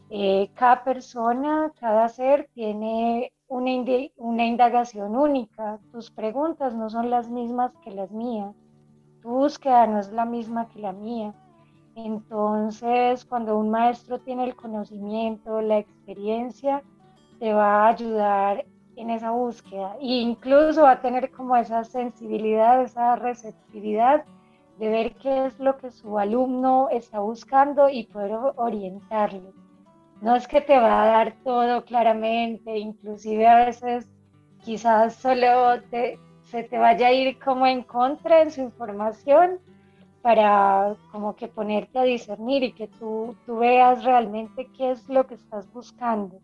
eh, 0.09 0.49
cada 0.55 0.83
persona, 0.83 1.71
cada 1.79 2.07
ser 2.07 2.49
tiene 2.53 3.33
una, 3.47 4.45
indagación 4.45 5.15
única. 5.15 5.79
Tus 5.91 6.11
preguntas 6.11 6.73
no 6.75 6.89
son 6.89 7.09
las 7.09 7.29
mismas 7.29 7.73
que 7.83 7.91
las 7.91 8.11
mías. 8.11 8.55
Tu 9.21 9.29
búsqueda 9.29 9.85
no 9.87 9.99
es 9.99 10.11
la 10.11 10.25
misma 10.25 10.69
que 10.69 10.79
la 10.79 10.93
mía. 10.93 11.33
Entonces, 11.95 13.25
cuando 13.25 13.57
un 13.57 13.69
maestro 13.69 14.19
tiene 14.19 14.45
el 14.45 14.55
conocimiento, 14.55 15.61
la 15.61 15.79
experiencia, 15.79 16.83
te 17.39 17.53
va 17.53 17.85
a 17.85 17.87
ayudar 17.89 18.65
en 18.95 19.09
esa 19.09 19.31
búsqueda 19.31 19.95
e 19.99 20.07
incluso 20.21 20.83
va 20.83 20.91
a 20.91 21.01
tener 21.01 21.31
como 21.31 21.55
esa 21.55 21.83
sensibilidad, 21.83 22.81
esa 22.81 23.15
receptividad 23.15 24.25
de 24.79 24.89
ver 24.89 25.15
qué 25.15 25.47
es 25.47 25.59
lo 25.59 25.77
que 25.77 25.91
su 25.91 26.17
alumno 26.17 26.87
está 26.89 27.19
buscando 27.19 27.89
y 27.89 28.05
poder 28.05 28.37
orientarlo. 28.55 29.66
No 30.21 30.35
es 30.35 30.47
que 30.47 30.61
te 30.61 30.77
va 30.77 31.03
a 31.03 31.07
dar 31.07 31.35
todo 31.43 31.85
claramente, 31.85 32.77
inclusive 32.77 33.47
a 33.47 33.65
veces 33.65 34.09
quizás 34.63 35.15
solo 35.15 35.81
se 36.41 36.63
te 36.63 36.77
vaya 36.77 37.07
a 37.07 37.13
ir 37.13 37.37
como 37.39 37.67
en 37.67 37.83
contra 37.83 38.41
en 38.41 38.51
su 38.51 38.61
información 38.61 39.59
para 40.21 40.95
como 41.11 41.35
que 41.35 41.47
ponerte 41.47 41.99
a 41.99 42.03
discernir 42.03 42.63
y 42.63 42.73
que 42.73 42.87
tú, 42.87 43.35
tú 43.45 43.57
veas 43.57 44.03
realmente 44.03 44.67
qué 44.75 44.91
es 44.91 45.07
lo 45.07 45.27
que 45.27 45.35
estás 45.35 45.71
buscando. 45.71 46.39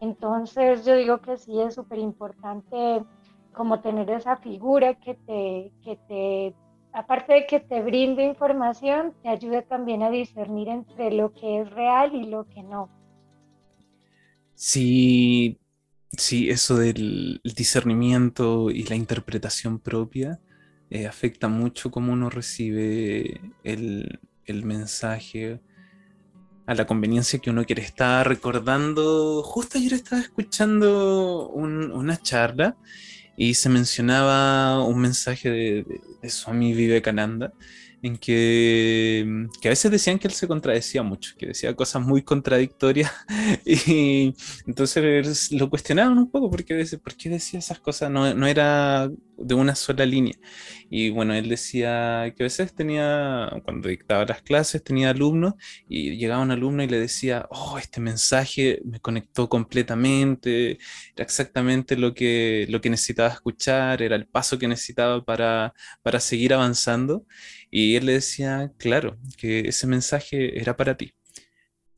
Entonces 0.00 0.84
yo 0.84 0.96
digo 0.96 1.18
que 1.18 1.36
sí 1.36 1.60
es 1.60 1.74
súper 1.74 1.98
importante 1.98 3.02
como 3.52 3.80
tener 3.80 4.10
esa 4.10 4.36
figura 4.36 4.94
que 4.94 5.14
te, 5.14 5.72
que 5.84 5.96
te, 6.08 6.54
aparte 6.92 7.32
de 7.34 7.46
que 7.46 7.60
te 7.60 7.82
brinde 7.82 8.24
información, 8.24 9.14
te 9.22 9.28
ayude 9.28 9.62
también 9.62 10.02
a 10.02 10.10
discernir 10.10 10.68
entre 10.68 11.12
lo 11.12 11.32
que 11.32 11.60
es 11.60 11.70
real 11.70 12.14
y 12.14 12.26
lo 12.26 12.48
que 12.48 12.62
no. 12.62 12.90
Sí, 14.54 15.58
sí, 16.16 16.50
eso 16.50 16.76
del 16.76 17.40
discernimiento 17.44 18.70
y 18.70 18.84
la 18.84 18.96
interpretación 18.96 19.78
propia 19.78 20.40
eh, 20.90 21.06
afecta 21.06 21.48
mucho 21.48 21.90
cómo 21.90 22.12
uno 22.12 22.30
recibe 22.30 23.40
el, 23.64 24.20
el 24.44 24.64
mensaje 24.64 25.60
a 26.66 26.74
la 26.74 26.86
conveniencia 26.86 27.38
que 27.38 27.50
uno 27.50 27.64
quiere 27.64 27.82
estar 27.82 28.28
recordando. 28.28 29.42
Justo 29.42 29.78
ayer 29.78 29.94
estaba 29.94 30.22
escuchando 30.22 31.48
una 31.48 32.16
charla 32.16 32.76
y 33.40 33.54
se 33.54 33.70
mencionaba 33.70 34.84
un 34.84 35.00
mensaje 35.00 35.48
de, 35.48 35.82
de, 35.84 36.00
de 36.20 36.28
Swami 36.28 36.74
Vivekananda 36.74 37.54
en 38.02 38.16
que, 38.16 39.46
que, 39.60 39.68
a 39.68 39.70
veces 39.70 39.90
decían 39.90 40.18
que 40.18 40.28
él 40.28 40.34
se 40.34 40.48
contradecía 40.48 41.02
mucho, 41.02 41.34
que 41.38 41.46
decía 41.46 41.74
cosas 41.74 42.02
muy 42.02 42.22
contradictorias 42.22 43.10
y 43.66 44.34
entonces 44.66 45.52
lo 45.52 45.68
cuestionaban 45.70 46.18
un 46.18 46.30
poco 46.30 46.50
porque 46.50 46.86
¿por 47.02 47.14
qué 47.14 47.28
decía 47.28 47.58
esas 47.58 47.78
cosas? 47.80 48.10
No, 48.10 48.32
no, 48.34 48.46
era 48.46 49.10
de 49.36 49.54
una 49.54 49.74
sola 49.74 50.04
línea. 50.06 50.34
Y 50.90 51.10
bueno, 51.10 51.34
él 51.34 51.48
decía 51.48 52.32
que 52.36 52.42
a 52.42 52.46
veces 52.46 52.74
tenía, 52.74 53.50
cuando 53.64 53.88
dictaba 53.88 54.24
las 54.24 54.42
clases, 54.42 54.82
tenía 54.82 55.10
alumnos 55.10 55.54
y 55.88 56.16
llegaba 56.16 56.42
un 56.42 56.50
alumno 56.50 56.82
y 56.82 56.88
le 56.88 57.00
decía, 57.00 57.46
oh, 57.50 57.78
este 57.78 58.00
mensaje 58.00 58.80
me 58.84 59.00
conectó 59.00 59.48
completamente, 59.48 60.78
era 61.14 61.24
exactamente 61.24 61.96
lo 61.96 62.14
que, 62.14 62.66
lo 62.68 62.80
que 62.80 62.90
necesitaba 62.90 63.30
escuchar, 63.30 64.02
era 64.02 64.16
el 64.16 64.26
paso 64.26 64.58
que 64.58 64.68
necesitaba 64.68 65.24
para, 65.24 65.74
para 66.02 66.20
seguir 66.20 66.54
avanzando. 66.54 67.24
Y 67.70 67.96
él 67.96 68.06
le 68.06 68.14
decía, 68.14 68.72
claro, 68.78 69.18
que 69.38 69.60
ese 69.68 69.86
mensaje 69.86 70.60
era 70.60 70.76
para 70.76 70.96
ti. 70.96 71.12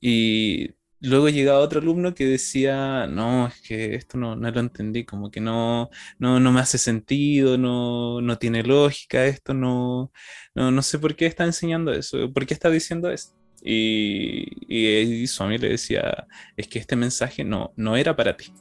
Y 0.01 0.71
luego 1.01 1.29
llegaba 1.29 1.61
otro 1.61 1.81
alumno 1.81 2.15
que 2.15 2.27
decía, 2.27 3.07
no, 3.07 3.49
es 3.49 3.61
que 3.63 3.95
esto 3.95 4.19
no, 4.19 4.37
no 4.37 4.51
lo 4.51 4.61
entendí, 4.61 5.05
como 5.05 5.31
que 5.31 5.41
no, 5.41 5.91
no, 6.19 6.41
no 6.41 6.53
me 6.53 6.61
hace 6.61 6.79
sentido, 6.79 7.59
no, 7.59 8.21
no 8.21 8.39
tiene 8.39 8.63
lógica, 8.63 9.27
esto 9.27 9.55
no, 9.55 10.13
no, 10.55 10.71
no 10.71 10.83
sé 10.83 10.99
por 10.99 11.17
qué 11.17 11.27
está 11.27 11.45
enseñando 11.45 11.93
eso, 11.93 12.33
por 12.33 12.47
qué 12.47 12.55
está 12.55 12.71
diciendo 12.71 13.11
eso. 13.11 13.35
Y, 13.65 14.45
y, 14.69 15.25
y 15.25 15.59
le 15.59 15.69
decía, 15.69 16.27
es 16.57 16.67
que 16.69 16.79
este 16.81 16.97
mensaje 16.97 17.45
no, 17.45 17.73
no 17.77 17.97
era 17.97 18.17
para 18.17 18.37
ti. 18.37 18.53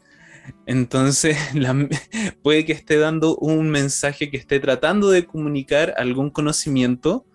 Entonces, 0.65 1.37
puede 2.43 2.65
que 2.65 2.73
esté 2.73 2.97
dando 2.97 3.35
un 3.37 3.69
mensaje 3.69 4.29
que 4.29 4.37
esté 4.37 4.59
tratando 4.59 5.09
de 5.09 5.25
comunicar 5.25 5.93
algún 5.97 6.29
conocimiento, 6.29 7.25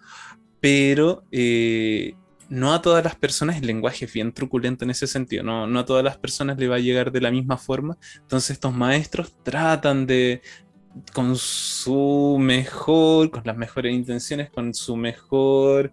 pero 0.60 1.24
eh, 1.32 2.14
no 2.48 2.72
a 2.72 2.82
todas 2.82 3.04
las 3.04 3.16
personas 3.16 3.56
el 3.56 3.66
lenguaje 3.66 4.04
es 4.04 4.12
bien 4.12 4.32
truculento 4.32 4.84
en 4.84 4.90
ese 4.90 5.06
sentido, 5.06 5.42
no, 5.42 5.66
no 5.66 5.80
a 5.80 5.84
todas 5.84 6.04
las 6.04 6.18
personas 6.18 6.58
le 6.58 6.68
va 6.68 6.76
a 6.76 6.80
llegar 6.80 7.12
de 7.12 7.20
la 7.20 7.30
misma 7.30 7.56
forma. 7.56 7.98
Entonces, 8.20 8.50
estos 8.50 8.74
maestros 8.74 9.34
tratan 9.42 10.06
de, 10.06 10.42
con 11.12 11.36
su 11.36 12.38
mejor, 12.40 13.30
con 13.30 13.42
las 13.44 13.56
mejores 13.56 13.94
intenciones, 13.94 14.50
con 14.50 14.74
su 14.74 14.96
mejor 14.96 15.92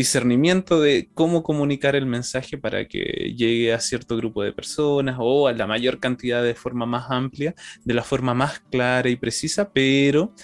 discernimiento 0.00 0.80
de 0.80 1.10
cómo 1.14 1.42
comunicar 1.42 1.94
el 1.94 2.06
mensaje 2.06 2.56
para 2.56 2.88
que 2.88 3.34
llegue 3.36 3.72
a 3.72 3.80
cierto 3.80 4.16
grupo 4.16 4.42
de 4.42 4.52
personas 4.52 5.16
o 5.18 5.46
a 5.46 5.52
la 5.52 5.66
mayor 5.66 6.00
cantidad 6.00 6.42
de 6.42 6.54
forma 6.54 6.86
más 6.86 7.10
amplia, 7.10 7.54
de 7.84 7.94
la 7.94 8.02
forma 8.02 8.32
más 8.32 8.60
clara 8.70 9.10
y 9.10 9.16
precisa, 9.16 9.72
pero 9.72 10.34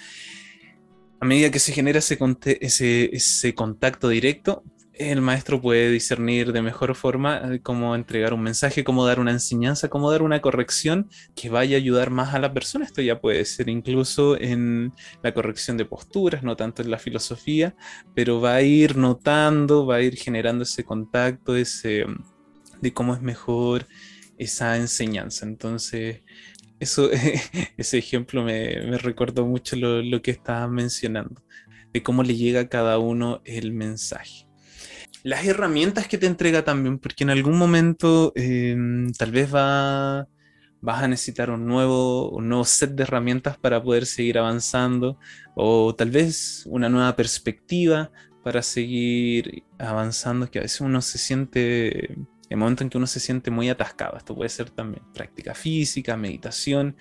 a 1.20 1.24
medida 1.24 1.50
que 1.50 1.58
se 1.58 1.72
genera 1.72 2.00
ese, 2.00 2.18
ese, 2.60 3.16
ese 3.16 3.54
contacto 3.54 4.08
directo, 4.08 4.62
el 4.98 5.20
maestro 5.20 5.60
puede 5.60 5.90
discernir 5.90 6.52
de 6.52 6.62
mejor 6.62 6.94
forma 6.94 7.40
eh, 7.44 7.60
cómo 7.60 7.94
entregar 7.94 8.32
un 8.32 8.42
mensaje, 8.42 8.84
cómo 8.84 9.04
dar 9.04 9.20
una 9.20 9.30
enseñanza, 9.30 9.88
cómo 9.88 10.10
dar 10.10 10.22
una 10.22 10.40
corrección 10.40 11.10
que 11.34 11.50
vaya 11.50 11.76
a 11.76 11.80
ayudar 11.80 12.10
más 12.10 12.34
a 12.34 12.38
la 12.38 12.52
persona. 12.52 12.84
Esto 12.84 13.02
ya 13.02 13.20
puede 13.20 13.44
ser 13.44 13.68
incluso 13.68 14.40
en 14.40 14.92
la 15.22 15.34
corrección 15.34 15.76
de 15.76 15.84
posturas, 15.84 16.42
no 16.42 16.56
tanto 16.56 16.82
en 16.82 16.90
la 16.90 16.98
filosofía, 16.98 17.76
pero 18.14 18.40
va 18.40 18.54
a 18.54 18.62
ir 18.62 18.96
notando, 18.96 19.86
va 19.86 19.96
a 19.96 20.02
ir 20.02 20.16
generando 20.16 20.62
ese 20.64 20.84
contacto, 20.84 21.56
ese 21.56 22.06
de 22.80 22.92
cómo 22.92 23.14
es 23.14 23.20
mejor 23.22 23.86
esa 24.38 24.76
enseñanza. 24.76 25.46
Entonces, 25.46 26.22
eso, 26.80 27.10
ese 27.76 27.98
ejemplo 27.98 28.42
me, 28.42 28.80
me 28.86 28.98
recordó 28.98 29.46
mucho 29.46 29.76
lo, 29.76 30.02
lo 30.02 30.22
que 30.22 30.30
estaba 30.30 30.68
mencionando 30.68 31.42
de 31.92 32.02
cómo 32.02 32.22
le 32.22 32.34
llega 32.34 32.60
a 32.60 32.68
cada 32.68 32.98
uno 32.98 33.40
el 33.44 33.72
mensaje. 33.72 34.45
Las 35.22 35.44
herramientas 35.44 36.06
que 36.08 36.18
te 36.18 36.26
entrega 36.26 36.64
también, 36.64 36.98
porque 36.98 37.24
en 37.24 37.30
algún 37.30 37.58
momento 37.58 38.32
em, 38.36 39.12
tal 39.12 39.32
vez 39.32 39.52
va, 39.54 40.28
vas 40.80 41.02
a 41.02 41.08
necesitar 41.08 41.50
un 41.50 41.66
nuevo, 41.66 42.30
un 42.30 42.48
nuevo 42.48 42.64
set 42.64 42.90
de 42.90 43.02
herramientas 43.02 43.58
para 43.58 43.82
poder 43.82 44.06
seguir 44.06 44.38
avanzando, 44.38 45.18
o 45.54 45.94
tal 45.94 46.10
vez 46.10 46.64
una 46.66 46.88
nueva 46.88 47.16
perspectiva 47.16 48.10
para 48.44 48.62
seguir 48.62 49.64
avanzando, 49.78 50.50
que 50.50 50.60
a 50.60 50.62
veces 50.62 50.80
uno 50.80 51.02
se 51.02 51.18
siente, 51.18 52.16
el 52.48 52.56
momento 52.56 52.84
en 52.84 52.90
que 52.90 52.98
uno 52.98 53.08
se 53.08 53.18
siente 53.18 53.50
muy 53.50 53.68
atascado, 53.68 54.16
esto 54.16 54.36
puede 54.36 54.50
ser 54.50 54.70
también 54.70 55.02
práctica 55.12 55.54
física, 55.54 56.16
meditación, 56.16 56.96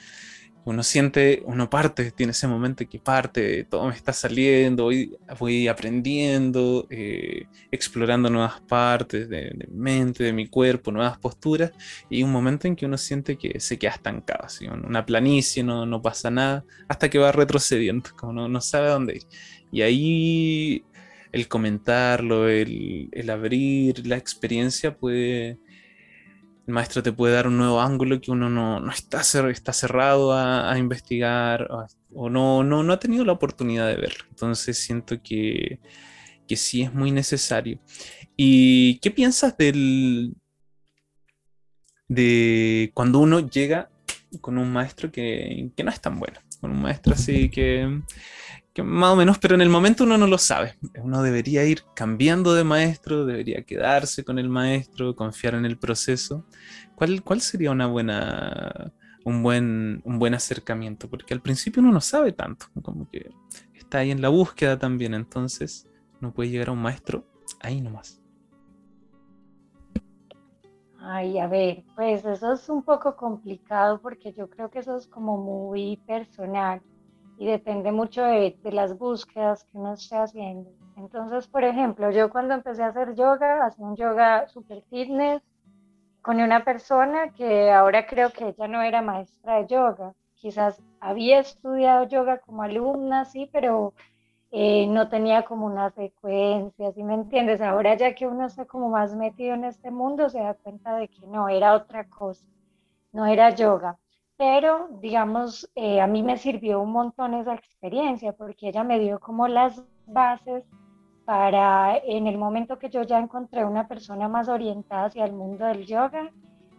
uno 0.65 0.81
siente, 0.81 1.43
uno 1.45 1.69
parte, 1.69 2.11
tiene 2.11 2.31
ese 2.31 2.47
momento 2.47 2.87
que 2.89 2.99
parte, 2.99 3.65
todo 3.65 3.87
me 3.87 3.93
está 3.93 4.11
saliendo, 4.11 4.85
voy, 4.85 5.15
voy 5.39 5.67
aprendiendo, 5.67 6.87
eh, 6.89 7.45
explorando 7.69 8.31
nuevas 8.31 8.61
partes 8.61 9.29
de, 9.29 9.53
mi 9.69 9.77
mente, 9.77 10.23
de 10.23 10.33
mi 10.33 10.47
cuerpo, 10.47 10.91
nuevas 10.91 11.19
posturas, 11.19 11.71
y 12.09 12.23
un 12.23 12.31
momento 12.31 12.67
en 12.67 12.75
que 12.75 12.87
uno 12.87 12.97
siente 12.97 13.37
que 13.37 13.59
se 13.59 13.77
queda 13.77 13.91
estancado, 13.91 14.43
así, 14.45 14.67
una 14.67 15.05
planicie, 15.05 15.63
no, 15.63 15.85
no 15.85 16.01
pasa 16.01 16.31
nada, 16.31 16.65
hasta 16.87 17.09
que 17.09 17.19
va 17.19 17.31
retrocediendo, 17.31 18.09
como 18.17 18.33
no, 18.33 18.47
no 18.47 18.59
sabe 18.59 18.87
a 18.87 18.91
dónde 18.91 19.17
ir. 19.17 19.23
Y 19.71 19.81
ahí 19.83 20.83
el 21.31 21.47
comentarlo, 21.47 22.49
el, 22.49 23.09
el 23.11 23.29
abrir 23.29 24.07
la 24.07 24.17
experiencia 24.17 24.95
puede 24.97 25.59
el 26.67 26.73
maestro 26.73 27.03
te 27.03 27.11
puede 27.11 27.35
dar 27.35 27.47
un 27.47 27.57
nuevo 27.57 27.79
ángulo 27.79 28.19
que 28.19 28.31
uno 28.31 28.49
no, 28.49 28.91
está, 28.91 29.21
está 29.21 29.73
cerrado 29.73 30.33
a, 30.33 30.77
investigar 30.77 31.67
o, 32.11 32.29
no, 32.29 32.63
no, 32.63 32.81
no, 32.81 32.93
ha 32.93 32.99
tenido 32.99 33.23
la 33.23 33.33
oportunidad 33.33 33.87
de 33.87 33.95
verlo. 33.95 34.25
Entonces 34.29 34.77
siento 34.79 35.21
que, 35.21 35.79
que 36.47 36.55
sí 36.55 36.81
es 36.81 36.93
muy 36.93 37.11
necesario. 37.11 37.79
¿Y 38.35 38.99
qué 38.99 39.11
piensas 39.11 39.55
del, 39.57 40.35
de 42.07 42.91
cuando 42.93 43.19
uno 43.19 43.47
llega 43.47 43.89
con 44.41 44.57
un 44.57 44.71
maestro 44.71 45.11
que, 45.11 45.69
que 45.75 45.83
no 45.83 45.91
es 45.91 46.01
tan 46.01 46.19
bueno? 46.19 46.39
Con 46.59 46.71
un 46.71 46.81
maestro 46.81 47.13
así 47.13 47.49
que 47.49 48.01
más 48.83 49.13
o 49.13 49.15
menos, 49.15 49.39
pero 49.39 49.55
en 49.55 49.61
el 49.61 49.69
momento 49.69 50.03
uno 50.03 50.17
no 50.17 50.27
lo 50.27 50.37
sabe. 50.37 50.75
Uno 51.01 51.21
debería 51.21 51.63
ir 51.63 51.83
cambiando 51.95 52.53
de 52.53 52.63
maestro, 52.63 53.25
debería 53.25 53.63
quedarse 53.63 54.23
con 54.23 54.37
el 54.37 54.49
maestro, 54.49 55.15
confiar 55.15 55.55
en 55.55 55.65
el 55.65 55.77
proceso. 55.77 56.45
¿Cuál, 56.95 57.23
cuál 57.23 57.41
sería 57.41 57.71
una 57.71 57.87
buena, 57.87 58.93
un, 59.23 59.41
buen, 59.43 60.01
un 60.03 60.19
buen 60.19 60.33
acercamiento? 60.33 61.09
Porque 61.09 61.33
al 61.33 61.41
principio 61.41 61.81
uno 61.81 61.91
no 61.91 62.01
sabe 62.01 62.33
tanto, 62.33 62.65
como 62.81 63.09
que 63.09 63.29
está 63.73 63.99
ahí 63.99 64.11
en 64.11 64.21
la 64.21 64.29
búsqueda 64.29 64.77
también, 64.77 65.13
entonces 65.13 65.87
no 66.19 66.33
puede 66.33 66.49
llegar 66.49 66.69
a 66.69 66.73
un 66.73 66.81
maestro 66.81 67.25
ahí 67.61 67.79
nomás. 67.79 68.21
Ay, 70.99 71.37
a 71.37 71.47
ver, 71.47 71.83
pues 71.95 72.25
eso 72.25 72.51
es 72.51 72.67
un 72.67 72.81
poco 72.83 73.15
complicado 73.15 74.01
porque 74.01 74.33
yo 74.33 74.49
creo 74.49 74.71
que 74.71 74.79
eso 74.79 74.97
es 74.97 75.07
como 75.07 75.37
muy 75.37 75.97
personal 76.07 76.81
y 77.37 77.45
depende 77.47 77.91
mucho 77.91 78.23
de, 78.23 78.57
las 78.63 78.97
búsquedas 78.97 79.63
que 79.65 79.77
uno 79.77 79.93
esté 79.93 80.15
haciendo. 80.15 80.69
Entonces, 80.97 81.47
por 81.47 81.63
ejemplo, 81.63 82.11
yo 82.11 82.29
cuando 82.29 82.53
empecé 82.53 82.83
a 82.83 82.87
hacer 82.87 83.15
yoga, 83.15 83.65
hacía 83.65 83.85
un 83.85 83.95
yoga 83.95 84.47
super 84.47 84.81
fitness 84.89 85.41
con 86.21 86.39
una 86.39 86.63
persona 86.63 87.29
que 87.33 87.71
ahora 87.71 88.07
creo 88.07 88.31
que 88.31 88.49
ella 88.49 88.67
no 88.67 88.81
era 88.81 89.01
maestra 89.01 89.57
de 89.57 89.67
yoga. 89.67 90.13
Quizás 90.35 90.81
había 90.99 91.39
estudiado 91.39 92.07
yoga 92.07 92.39
como 92.39 92.63
alumna, 92.63 93.25
sí, 93.25 93.49
pero 93.51 93.93
eh, 94.51 94.87
no 94.87 95.09
tenía 95.09 95.43
como 95.43 95.65
una 95.65 95.89
secuencia, 95.91 96.91
¿sí 96.93 97.03
me 97.03 97.15
entiendes? 97.15 97.61
Ahora 97.61 97.95
ya 97.95 98.15
que 98.15 98.27
uno 98.27 98.45
está 98.47 98.65
como 98.65 98.89
más 98.89 99.13
metido 99.15 99.53
en 99.55 99.65
este 99.65 99.91
mundo, 99.91 100.29
se 100.29 100.39
da 100.39 100.53
cuenta 100.53 100.95
de 100.95 101.09
que 101.09 101.27
no, 101.27 101.49
era 101.49 101.73
otra 101.73 102.05
cosa, 102.07 102.47
no 103.11 103.25
era 103.25 103.49
yoga 103.49 103.97
pero 104.37 104.89
digamos, 105.01 105.69
eh, 105.75 106.01
a 106.01 106.07
mí 106.07 106.21
me 106.21 106.37
sirvió 106.37 106.81
un 106.81 106.91
montón 106.91 107.33
esa 107.33 107.53
experiencia 107.53 108.33
porque 108.33 108.69
ella 108.69 108.83
me 108.83 108.99
dio 108.99 109.19
como 109.19 109.47
las 109.47 109.83
bases 110.07 110.65
para 111.25 111.97
en 111.97 112.27
el 112.27 112.37
momento 112.37 112.77
que 112.77 112.89
yo 112.89 113.03
ya 113.03 113.17
encontré 113.17 113.65
una 113.65 113.87
persona 113.87 114.27
más 114.27 114.47
orientada 114.49 115.05
hacia 115.05 115.25
el 115.25 115.33
mundo 115.33 115.65
del 115.65 115.85
yoga, 115.85 116.31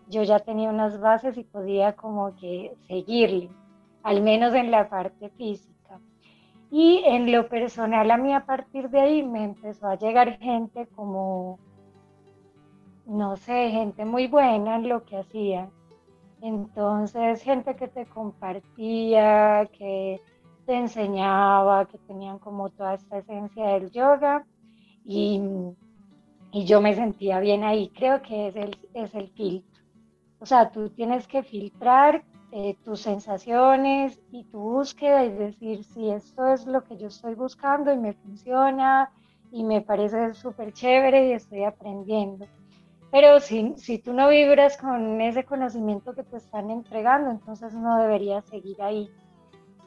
yo 0.09 0.23
ya 0.23 0.39
tenía 0.39 0.71
unas 0.71 1.01
bases 1.01 1.37
y 1.37 1.45
podía 1.45 1.97
como 1.97 2.37
que 2.37 2.77
seguirle, 2.87 3.51
al 4.03 4.23
menos 4.23 4.55
en 4.55 4.71
la 4.71 4.89
parte 4.89 5.31
física. 5.31 5.99
Y 6.71 7.03
en 7.07 7.33
lo 7.33 7.49
personal 7.49 8.11
a 8.11 8.17
mí 8.17 8.35
a 8.35 8.45
partir 8.45 8.91
de 8.91 9.01
ahí 9.01 9.23
me 9.23 9.45
empezó 9.45 9.89
a 9.89 9.97
llegar 9.97 10.39
gente 10.39 10.87
como, 10.95 11.59
no 13.07 13.37
sé, 13.37 13.71
gente 13.71 14.05
muy 14.05 14.27
buena 14.27 14.77
en 14.77 14.89
lo 14.89 15.05
que 15.05 15.17
hacía 15.17 15.71
entonces, 16.47 17.43
gente 17.43 17.75
que 17.75 17.89
te 17.89 18.07
compartía, 18.07 19.69
que 19.77 20.21
te 20.65 20.75
enseñaba, 20.75 21.87
que 21.87 21.99
tenían 21.99 22.39
como 22.39 22.71
toda 22.71 22.95
esta 22.95 23.19
esencia 23.19 23.67
del 23.69 23.91
yoga 23.91 24.47
y, 25.05 25.41
yo 26.53 26.81
me 26.81 26.95
sentía 26.95 27.41
bien 27.41 27.65
ahí. 27.65 27.91
Creo 27.91 28.23
que 28.23 28.49
es 28.49 28.57
el, 28.57 28.79
es 28.95 29.15
el 29.15 29.29
filtro. 29.31 29.83
O 30.39 30.47
sea, 30.47 30.71
tú 30.71 30.89
tienes 30.91 31.27
que 31.27 31.43
filtrar 31.43 32.25
eh, 32.53 32.77
tus 32.85 33.01
sensaciones 33.01 34.19
y 34.31 34.45
tu 34.45 34.61
búsqueda 34.61 35.25
y 35.25 35.33
decir 35.33 35.85
si 35.85 36.11
esto 36.11 36.47
es 36.47 36.65
lo 36.67 36.85
que 36.85 36.97
yo 36.97 37.09
estoy 37.09 37.35
buscando 37.35 37.93
y 37.93 37.99
me 37.99 38.15
funciona 38.15 39.11
y 39.51 39.65
me 39.65 39.83
parece 39.83 40.33
súper 40.33 40.73
chévere 40.73 41.29
y 41.29 41.33
estoy 41.33 41.65
aprendiendo. 41.65 42.47
Pero 43.11 43.41
si, 43.41 43.75
si 43.77 43.99
tú 43.99 44.13
no 44.13 44.29
vibras 44.29 44.77
con 44.77 45.21
ese 45.21 45.45
conocimiento 45.45 46.15
que 46.15 46.25
te 46.25 46.37
están 46.37 46.71
entregando, 46.71 47.31
entonces 47.31 47.73
no 47.73 47.99
deberías 47.99 48.45
seguir 48.47 48.83
ahí. 48.83 49.09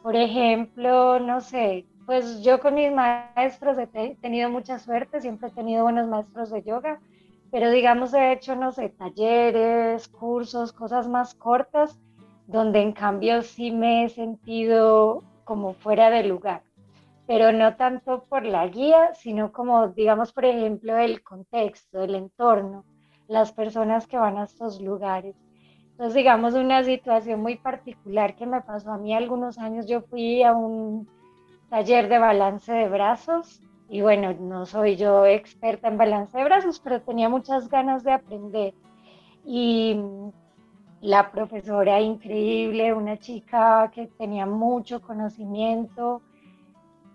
Por 0.02 0.16
ejemplo, 0.16 1.20
no 1.20 1.42
sé, 1.42 1.86
pues 2.06 2.42
yo 2.42 2.60
con 2.60 2.76
mis 2.76 2.92
maestros 2.92 3.78
he 3.78 4.16
tenido 4.16 4.50
mucha 4.50 4.80
suerte, 4.80 5.22
siempre 5.22 5.50
he 5.50 5.52
tenido 5.52 5.84
buenos 5.84 6.08
maestros 6.08 6.50
de 6.50 6.64
yoga, 6.64 7.00
pero 7.52 7.70
digamos 7.70 8.14
he 8.14 8.32
hecho, 8.32 8.56
no 8.56 8.72
sé, 8.72 8.90
talleres, 8.90 10.08
cursos, 10.08 10.72
cosas 10.72 11.08
más 11.08 11.36
cortas, 11.36 12.00
donde 12.48 12.82
en 12.82 12.94
cambio 12.94 13.42
sí 13.42 13.72
me 13.72 14.06
he 14.06 14.10
sentido 14.10 15.24
como 15.44 15.74
fuera 15.74 16.10
de 16.10 16.24
lugar, 16.24 16.64
pero 17.28 17.52
no 17.52 17.76
tanto 17.76 18.24
por 18.30 18.46
la 18.46 18.66
guía, 18.68 19.14
sino 19.14 19.52
como, 19.52 19.90
digamos, 19.90 20.32
por 20.32 20.46
ejemplo, 20.46 20.98
el 20.98 21.22
contexto, 21.22 22.02
el 22.04 22.16
entorno 22.16 22.86
las 23.30 23.54
personas 23.54 24.08
que 24.08 24.18
van 24.18 24.38
a 24.38 24.44
estos 24.44 24.82
lugares. 24.82 25.36
Entonces, 25.92 26.16
digamos, 26.16 26.56
una 26.56 26.84
situación 26.84 27.42
muy 27.42 27.58
particular 27.58 28.36
que 28.36 28.46
me 28.46 28.62
pasó 28.62 28.92
a 28.92 28.98
mí 28.98 29.14
algunos 29.14 29.58
años, 29.60 29.86
yo 29.86 30.02
fui 30.02 30.44
a 30.44 30.54
un 30.54 31.08
taller 31.70 32.10
de 32.10 32.18
balance 32.18 32.74
de 32.74 32.90
brazos 32.90 33.62
y 33.88 34.02
bueno, 34.02 34.34
no 34.34 34.66
soy 34.66 34.96
yo 34.96 35.26
experta 35.26 35.88
en 35.88 35.98
balance 35.98 36.38
de 36.38 36.44
brazos, 36.44 36.80
pero 36.80 37.02
tenía 37.02 37.30
muchas 37.30 37.70
ganas 37.70 38.04
de 38.04 38.12
aprender. 38.12 38.74
Y 39.46 40.00
la 41.02 41.32
profesora 41.32 42.02
increíble, 42.02 42.94
una 42.94 43.18
chica 43.18 43.92
que 43.94 44.08
tenía 44.08 44.46
mucho 44.46 45.02
conocimiento, 45.02 46.22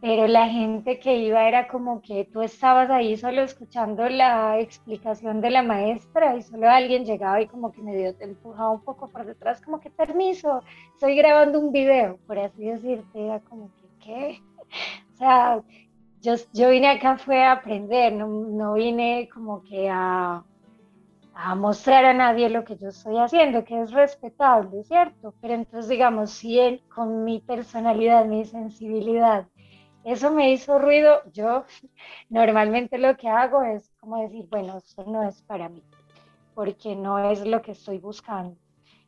pero 0.04 0.26
la 0.26 0.50
gente 0.50 0.98
que 1.00 1.16
iba 1.16 1.48
era 1.48 1.66
como 1.66 2.02
que 2.02 2.26
tú 2.26 2.42
estabas 2.42 2.90
ahí 2.90 3.16
solo 3.16 3.40
escuchando 3.40 4.06
la 4.10 4.60
explicación 4.60 5.40
de 5.40 5.48
la 5.48 5.62
maestra 5.62 6.36
y 6.36 6.42
solo 6.42 6.68
alguien 6.68 7.06
llegaba 7.06 7.40
y 7.40 7.46
como 7.46 7.72
que 7.72 7.80
me 7.80 7.96
dio, 7.96 8.14
te 8.14 8.24
empujaba 8.24 8.70
un 8.70 8.84
poco 8.84 9.08
por 9.08 9.24
detrás, 9.24 9.62
como 9.62 9.80
que 9.80 9.88
permiso, 9.88 10.62
estoy 10.92 11.16
grabando 11.16 11.58
un 11.58 11.72
video, 11.72 12.18
por 12.26 12.38
así 12.38 12.66
decirte, 12.66 13.24
era 13.24 13.40
como 13.40 13.70
que, 13.80 14.04
¿qué? 14.04 14.42
O 15.14 15.16
sea, 15.16 15.62
yo, 16.20 16.34
yo 16.52 16.68
vine 16.68 16.88
acá 16.90 17.16
fue 17.16 17.42
a 17.42 17.52
aprender, 17.52 18.12
no, 18.12 18.26
no 18.26 18.74
vine 18.74 19.30
como 19.32 19.62
que 19.62 19.88
a, 19.88 20.44
a 21.34 21.54
mostrar 21.54 22.04
a 22.04 22.12
nadie 22.12 22.50
lo 22.50 22.64
que 22.64 22.76
yo 22.76 22.88
estoy 22.88 23.16
haciendo, 23.16 23.64
que 23.64 23.80
es 23.80 23.90
respetable, 23.90 24.84
¿cierto? 24.84 25.34
Pero 25.40 25.54
entonces, 25.54 25.88
digamos, 25.88 26.30
si 26.30 26.58
él, 26.58 26.82
con 26.94 27.24
mi 27.24 27.40
personalidad, 27.40 28.26
mi 28.26 28.44
sensibilidad, 28.44 29.46
eso 30.04 30.30
me 30.30 30.52
hizo 30.52 30.78
ruido. 30.78 31.22
Yo 31.32 31.64
normalmente 32.28 32.98
lo 32.98 33.16
que 33.16 33.28
hago 33.28 33.62
es 33.62 33.90
como 34.00 34.22
decir, 34.22 34.46
bueno, 34.50 34.78
esto 34.78 35.04
no 35.04 35.26
es 35.26 35.42
para 35.42 35.68
mí, 35.68 35.82
porque 36.54 36.94
no 36.94 37.30
es 37.30 37.46
lo 37.46 37.62
que 37.62 37.72
estoy 37.72 37.98
buscando. 37.98 38.56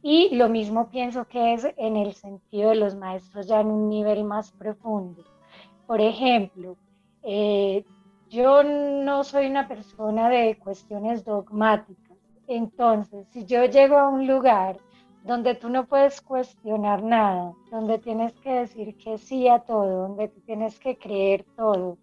Y 0.03 0.35
lo 0.37 0.49
mismo 0.49 0.89
pienso 0.89 1.27
que 1.27 1.55
es 1.55 1.67
en 1.77 1.97
el 1.97 2.15
sentido 2.15 2.71
de 2.71 2.77
los 2.77 2.95
maestros 2.95 3.47
ya 3.47 3.61
en 3.61 3.69
un 3.69 3.89
nivel 3.89 4.25
más 4.25 4.53
profundo. 4.53 5.23
Por 5.87 6.01
ejemplo, 6.01 6.77
eh, 7.23 7.85
yo 8.29 8.63
no 8.63 9.25
soy 9.25 9.47
una 9.47 9.69
persona 9.69 10.29
de 10.29 10.59
cuestiones 10.59 11.25
dogmáticas. 11.25 12.17
Entonces, 12.47 13.27
si 13.33 13.45
yo 13.45 13.65
llego 13.65 13.97
a 13.97 14.09
un 14.09 14.27
lugar 14.27 14.79
donde 15.27 15.57
tú 15.57 15.69
no 15.69 15.87
puedes 15.87 16.21
cuestionar 16.21 17.03
nada, 17.03 17.53
donde 17.73 17.99
tienes 17.99 18.33
que 18.35 18.53
decir 18.61 18.97
que 18.97 19.19
sí 19.19 19.49
a 19.49 19.59
todo, 19.59 20.03
donde 20.07 20.29
tú 20.29 20.41
tienes 20.43 20.79
que 20.79 20.97
creer 20.97 21.45
todo, 21.57 21.99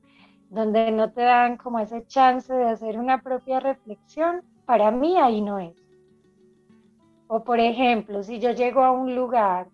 donde 0.49 0.91
no 0.91 1.09
te 1.13 1.21
dan 1.21 1.55
como 1.55 1.79
ese 1.79 2.05
chance 2.05 2.53
de 2.53 2.65
hacer 2.65 2.99
una 2.99 3.21
propia 3.21 3.61
reflexión, 3.61 4.43
para 4.65 4.91
mí 4.91 5.17
ahí 5.17 5.39
no 5.39 5.57
es. 5.57 5.73
O 7.27 7.45
por 7.45 7.61
ejemplo, 7.61 8.23
si 8.23 8.39
yo 8.39 8.51
llego 8.51 8.83
a 8.83 8.91
un 8.91 9.15
lugar 9.15 9.67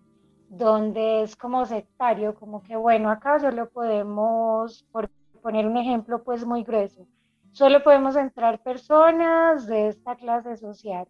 donde 0.48 1.22
es 1.22 1.34
como 1.34 1.66
sectario, 1.66 2.36
como 2.36 2.62
que 2.62 2.76
bueno, 2.76 3.10
acá 3.10 3.40
solo 3.40 3.68
podemos, 3.68 4.86
por 4.92 5.10
poner 5.42 5.66
un 5.66 5.76
ejemplo 5.76 6.22
pues 6.22 6.46
muy 6.46 6.62
grueso, 6.62 7.04
solo 7.50 7.82
podemos 7.82 8.14
entrar 8.14 8.62
personas 8.62 9.66
de 9.66 9.88
esta 9.88 10.14
clase 10.14 10.56
social, 10.56 11.08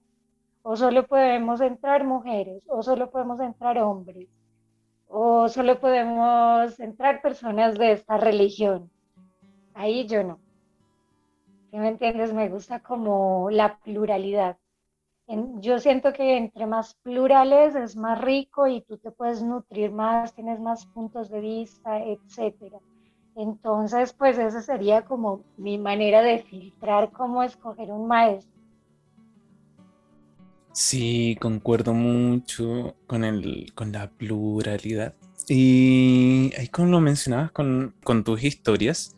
o 0.63 0.77
solo 0.77 1.07
podemos 1.07 1.61
entrar 1.61 2.05
mujeres, 2.05 2.63
o 2.69 2.83
solo 2.83 3.11
podemos 3.11 3.41
entrar 3.41 3.79
hombres, 3.79 4.29
o 5.09 5.49
solo 5.49 5.81
podemos 5.81 6.79
entrar 6.81 7.23
personas 7.23 7.79
de 7.79 7.93
esta 7.93 8.17
religión. 8.17 8.91
Ahí 9.75 10.07
yo 10.07 10.23
no. 10.25 10.39
¿Sí 11.71 11.77
me 11.79 11.89
entiendes? 11.89 12.33
Me 12.33 12.49
gusta 12.49 12.81
como 12.81 13.49
la 13.51 13.79
pluralidad. 13.79 14.57
yo 15.61 15.79
siento 15.79 16.13
que 16.13 16.37
entre 16.37 16.67
más 16.67 16.95
plurales 17.03 17.75
es 17.77 17.97
más 17.97 18.21
rico 18.21 18.67
y 18.67 18.83
tú 18.83 18.99
te 18.99 19.11
puedes 19.13 19.43
nutrir 19.43 19.93
más, 19.93 20.35
tienes 20.35 20.61
más 20.61 20.87
puntos 20.87 21.31
de 21.31 21.41
vista, 21.41 22.01
etcétera. 22.03 22.79
Entonces, 23.37 24.13
pues 24.13 24.39
esa 24.39 24.61
sería 24.63 25.05
como 25.05 25.45
mi 25.57 25.79
manera 25.79 26.23
de 26.23 26.43
filtrar 26.43 27.13
cómo 27.13 27.43
escoger 27.43 27.93
un 27.93 28.09
maestro. 28.09 28.60
Sí, 30.73 31.37
concuerdo 31.41 31.95
mucho 31.95 32.97
con, 33.07 33.25
el, 33.25 33.73
con 33.75 33.93
la 33.93 34.11
pluralidad. 34.11 35.15
Y 35.49 36.53
ahí 36.59 36.69
como 36.69 36.89
lo 36.89 37.01
mencionabas 37.01 37.51
con, 37.53 37.95
con 38.05 38.25
tus 38.25 38.43
historias, 38.45 39.17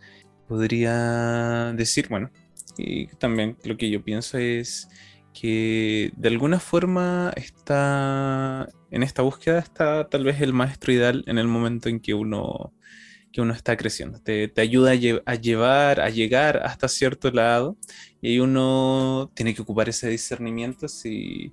podría 0.49 1.73
decir, 1.75 2.09
bueno, 2.09 2.31
y 2.79 3.07
también 3.17 3.59
lo 3.65 3.77
que 3.77 3.91
yo 3.91 4.03
pienso 4.03 4.39
es 4.39 4.89
que 5.33 6.13
de 6.17 6.29
alguna 6.29 6.61
forma 6.61 7.33
está 7.37 8.69
en 8.91 9.03
esta 9.03 9.23
búsqueda 9.23 9.59
está 9.59 10.09
tal 10.09 10.25
vez 10.25 10.41
el 10.43 10.53
maestro 10.53 10.93
ideal 10.93 11.25
en 11.27 11.39
el 11.39 11.49
momento 11.49 11.89
en 11.89 12.01
que 12.01 12.15
uno 12.15 12.75
que 13.33 13.41
uno 13.41 13.55
está 13.55 13.77
creciendo. 13.77 14.21
Te, 14.21 14.53
ayuda 14.59 14.93
a, 14.93 15.35
llevar, 15.35 16.01
a 16.01 16.11
llegar 16.11 16.59
hasta 16.65 16.89
cierto 16.89 17.31
lado 17.31 17.77
y 18.21 18.39
uno 18.39 19.31
tiene 19.35 19.55
que 19.55 19.63
ocupar 19.63 19.89
ese 19.89 20.09
discernimiento 20.09 20.87
si 20.89 21.53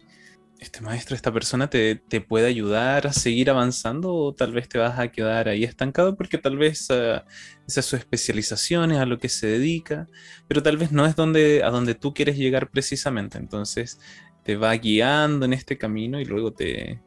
este 0.60 0.82
maestro, 0.82 1.16
esta 1.16 1.32
persona 1.32 1.70
te, 1.70 1.96
puede 2.28 2.48
ayudar 2.48 3.08
a 3.08 3.14
seguir 3.14 3.50
avanzando 3.50 4.14
o 4.14 4.34
tal 4.36 4.52
vez 4.52 4.68
te 4.68 4.78
vas 4.78 5.00
a 5.00 5.08
quedar 5.10 5.48
ahí 5.48 5.64
estancado 5.64 6.18
porque 6.18 6.38
tal 6.38 6.58
vez 6.58 6.90
uh, 6.90 7.22
esa 7.66 7.80
es 7.80 7.86
su 7.86 7.96
especialización, 7.96 8.92
es 8.92 8.98
a 8.98 9.06
lo 9.06 9.20
que 9.20 9.30
se 9.30 9.48
dedica, 9.48 10.08
pero 10.50 10.62
tal 10.62 10.76
vez 10.76 10.92
no 10.92 11.06
es 11.06 11.16
donde, 11.16 11.64
a 11.64 11.70
donde 11.70 11.96
tú 11.96 12.14
quieres 12.14 12.38
llegar 12.38 12.70
precisamente. 12.70 13.38
Entonces 13.38 14.00
te 14.44 14.58
va 14.58 14.74
guiando 14.74 15.46
en 15.46 15.54
este 15.54 15.78
camino 15.78 16.20
y 16.20 16.26
luego 16.26 16.52
te, 16.52 17.00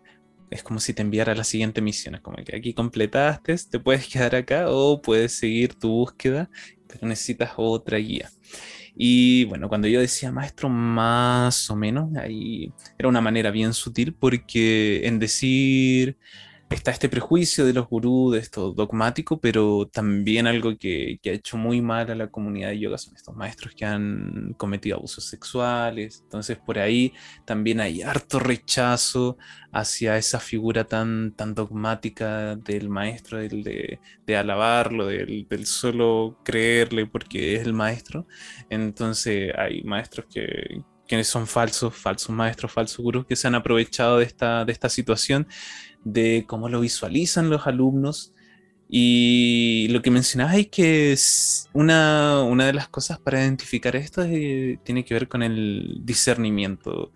es 0.52 0.62
como 0.62 0.80
si 0.80 0.94
te 0.94 1.02
enviara 1.02 1.32
a 1.32 1.34
la 1.36 1.44
siguiente 1.44 1.80
misión. 1.80 2.14
Es 2.14 2.20
como 2.20 2.36
que 2.38 2.56
aquí 2.56 2.74
completaste, 2.74 3.56
te 3.70 3.78
puedes 3.78 4.06
quedar 4.06 4.34
acá 4.34 4.66
o 4.68 5.00
puedes 5.02 5.32
seguir 5.32 5.74
tu 5.74 5.88
búsqueda, 5.88 6.50
pero 6.86 7.06
necesitas 7.06 7.52
otra 7.56 7.98
guía. 7.98 8.30
Y 8.94 9.44
bueno, 9.44 9.68
cuando 9.68 9.88
yo 9.88 10.00
decía 10.00 10.30
maestro, 10.32 10.68
más 10.68 11.70
o 11.70 11.76
menos, 11.76 12.14
ahí 12.16 12.72
era 12.98 13.08
una 13.08 13.20
manera 13.20 13.50
bien 13.50 13.72
sutil 13.72 14.14
porque 14.14 15.06
en 15.06 15.18
decir 15.18 16.18
está 16.74 16.90
este 16.90 17.08
prejuicio 17.08 17.64
de 17.64 17.72
los 17.72 17.88
gurús, 17.88 18.32
de 18.34 18.38
esto 18.40 18.72
dogmático, 18.72 19.40
pero 19.40 19.88
también 19.92 20.46
algo 20.46 20.76
que, 20.76 21.18
ha 21.24 21.28
hecho 21.28 21.56
muy 21.56 21.80
mal 21.80 22.10
a 22.10 22.14
la 22.14 22.28
comunidad 22.30 22.70
de 22.70 22.80
yoga 22.80 22.98
son 22.98 23.14
estos 23.16 23.34
maestros 23.36 23.74
que 23.74 23.84
han 23.84 24.54
cometido 24.56 24.96
abusos 24.96 25.24
sexuales. 25.24 26.20
Entonces 26.24 26.58
por 26.58 26.78
ahí 26.78 27.12
también 27.44 27.80
hay 27.80 28.02
harto 28.02 28.38
rechazo 28.38 29.36
hacia 29.72 30.16
esa 30.16 30.40
figura 30.40 30.84
tan, 30.84 31.32
tan 31.32 31.54
dogmática 31.54 32.56
del 32.56 32.88
maestro, 32.88 33.38
del, 33.38 33.62
de, 33.62 34.36
alabarlo, 34.36 35.06
del, 35.06 35.46
del, 35.48 35.66
solo 35.66 36.38
creerle 36.44 37.06
porque 37.06 37.56
es 37.56 37.62
el 37.62 37.74
maestro. 37.74 38.26
Entonces 38.70 39.52
hay 39.56 39.82
maestros 39.84 40.26
que, 40.32 40.82
que 41.20 41.24
son 41.24 41.46
falsos, 41.46 41.94
falsos 41.94 42.30
maestros, 42.30 42.72
falsos 42.72 42.98
gurús 42.98 43.26
que 43.26 43.36
se 43.36 43.46
han 43.46 43.54
aprovechado 43.54 44.18
de 44.18 44.24
esta, 44.24 44.64
de 44.64 44.72
esta 44.72 44.88
situación 44.88 45.46
de 46.04 46.44
cómo 46.46 46.68
lo 46.68 46.80
visualizan 46.80 47.50
los 47.50 47.66
alumnos. 47.66 48.34
Y 48.88 49.88
lo 49.90 50.02
que 50.02 50.10
mencionabas 50.10 50.56
es 50.56 50.68
que 50.68 51.16
una, 51.72 52.42
una 52.42 52.66
de 52.66 52.74
las 52.74 52.88
cosas 52.88 53.18
para 53.18 53.40
identificar 53.40 53.96
esto 53.96 54.22
tiene 54.24 55.04
que 55.04 55.14
ver 55.14 55.28
con 55.28 55.42
el 55.42 56.00
discernimiento, 56.02 57.12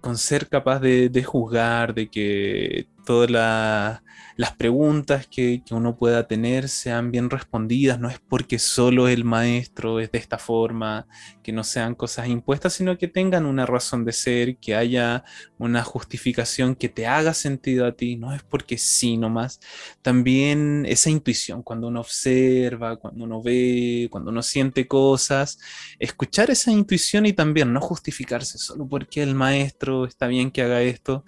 con 0.00 0.18
ser 0.18 0.48
capaz 0.48 0.80
de, 0.80 1.08
de 1.08 1.24
juzgar, 1.24 1.94
de 1.94 2.10
que 2.10 2.88
todas 3.04 3.30
la, 3.30 4.02
las 4.40 4.56
preguntas 4.56 5.26
que, 5.26 5.62
uno 5.70 5.98
pueda 5.98 6.26
tener 6.26 6.70
sean 6.70 7.10
bien 7.10 7.28
respondidas, 7.28 8.00
no 8.00 8.08
es 8.08 8.18
porque 8.18 8.58
solo 8.58 9.06
el 9.06 9.22
maestro 9.22 10.00
es 10.00 10.10
de 10.10 10.18
esta 10.18 10.38
forma, 10.38 11.06
que 11.42 11.52
no 11.52 11.62
sean 11.62 11.94
cosas 11.94 12.26
impuestas, 12.28 12.72
sino 12.72 12.96
que 12.96 13.06
tengan 13.06 13.44
una 13.44 13.66
razón 13.66 14.04
de 14.06 14.12
ser, 14.12 14.56
que 14.56 14.74
haya 14.74 15.24
una 15.58 15.84
justificación 15.84 16.74
que 16.74 16.88
te 16.88 17.06
haga 17.06 17.34
sentido 17.34 17.86
a 17.86 17.92
ti, 17.92 18.16
no 18.16 18.34
es 18.34 18.42
porque 18.42 18.78
sí 18.78 19.18
nomás. 19.18 19.60
También 20.00 20.86
esa 20.86 21.10
intuición, 21.10 21.62
cuando 21.62 21.88
uno 21.88 22.00
observa, 22.00 22.96
cuando 22.96 23.24
uno 23.24 23.42
ve, 23.42 24.08
cuando 24.10 24.30
uno 24.30 24.42
siente 24.42 24.88
cosas, 24.88 25.58
escuchar 25.98 26.50
esa 26.50 26.72
intuición 26.72 27.26
y 27.26 27.34
también 27.34 27.74
no 27.74 27.82
justificarse 27.82 28.56
solo 28.56 28.88
porque 28.88 29.22
el 29.22 29.34
maestro 29.34 30.06
está 30.06 30.28
bien 30.28 30.50
que 30.50 30.62
haga 30.62 30.80
esto, 30.80 31.24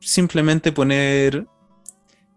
simplemente 0.00 0.72
poner 0.72 1.46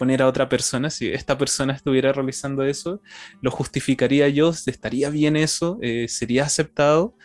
poner 0.01 0.23
a 0.23 0.27
otra 0.27 0.49
persona, 0.49 0.89
si 0.89 1.09
esta 1.09 1.37
persona 1.37 1.73
estuviera 1.73 2.11
realizando 2.11 2.63
eso, 2.63 3.03
lo 3.39 3.51
justificaría 3.51 4.27
yo, 4.29 4.49
estaría 4.49 5.11
bien 5.11 5.35
eso, 5.35 5.77
eh, 5.79 6.07
sería 6.07 6.45
aceptado. 6.45 7.15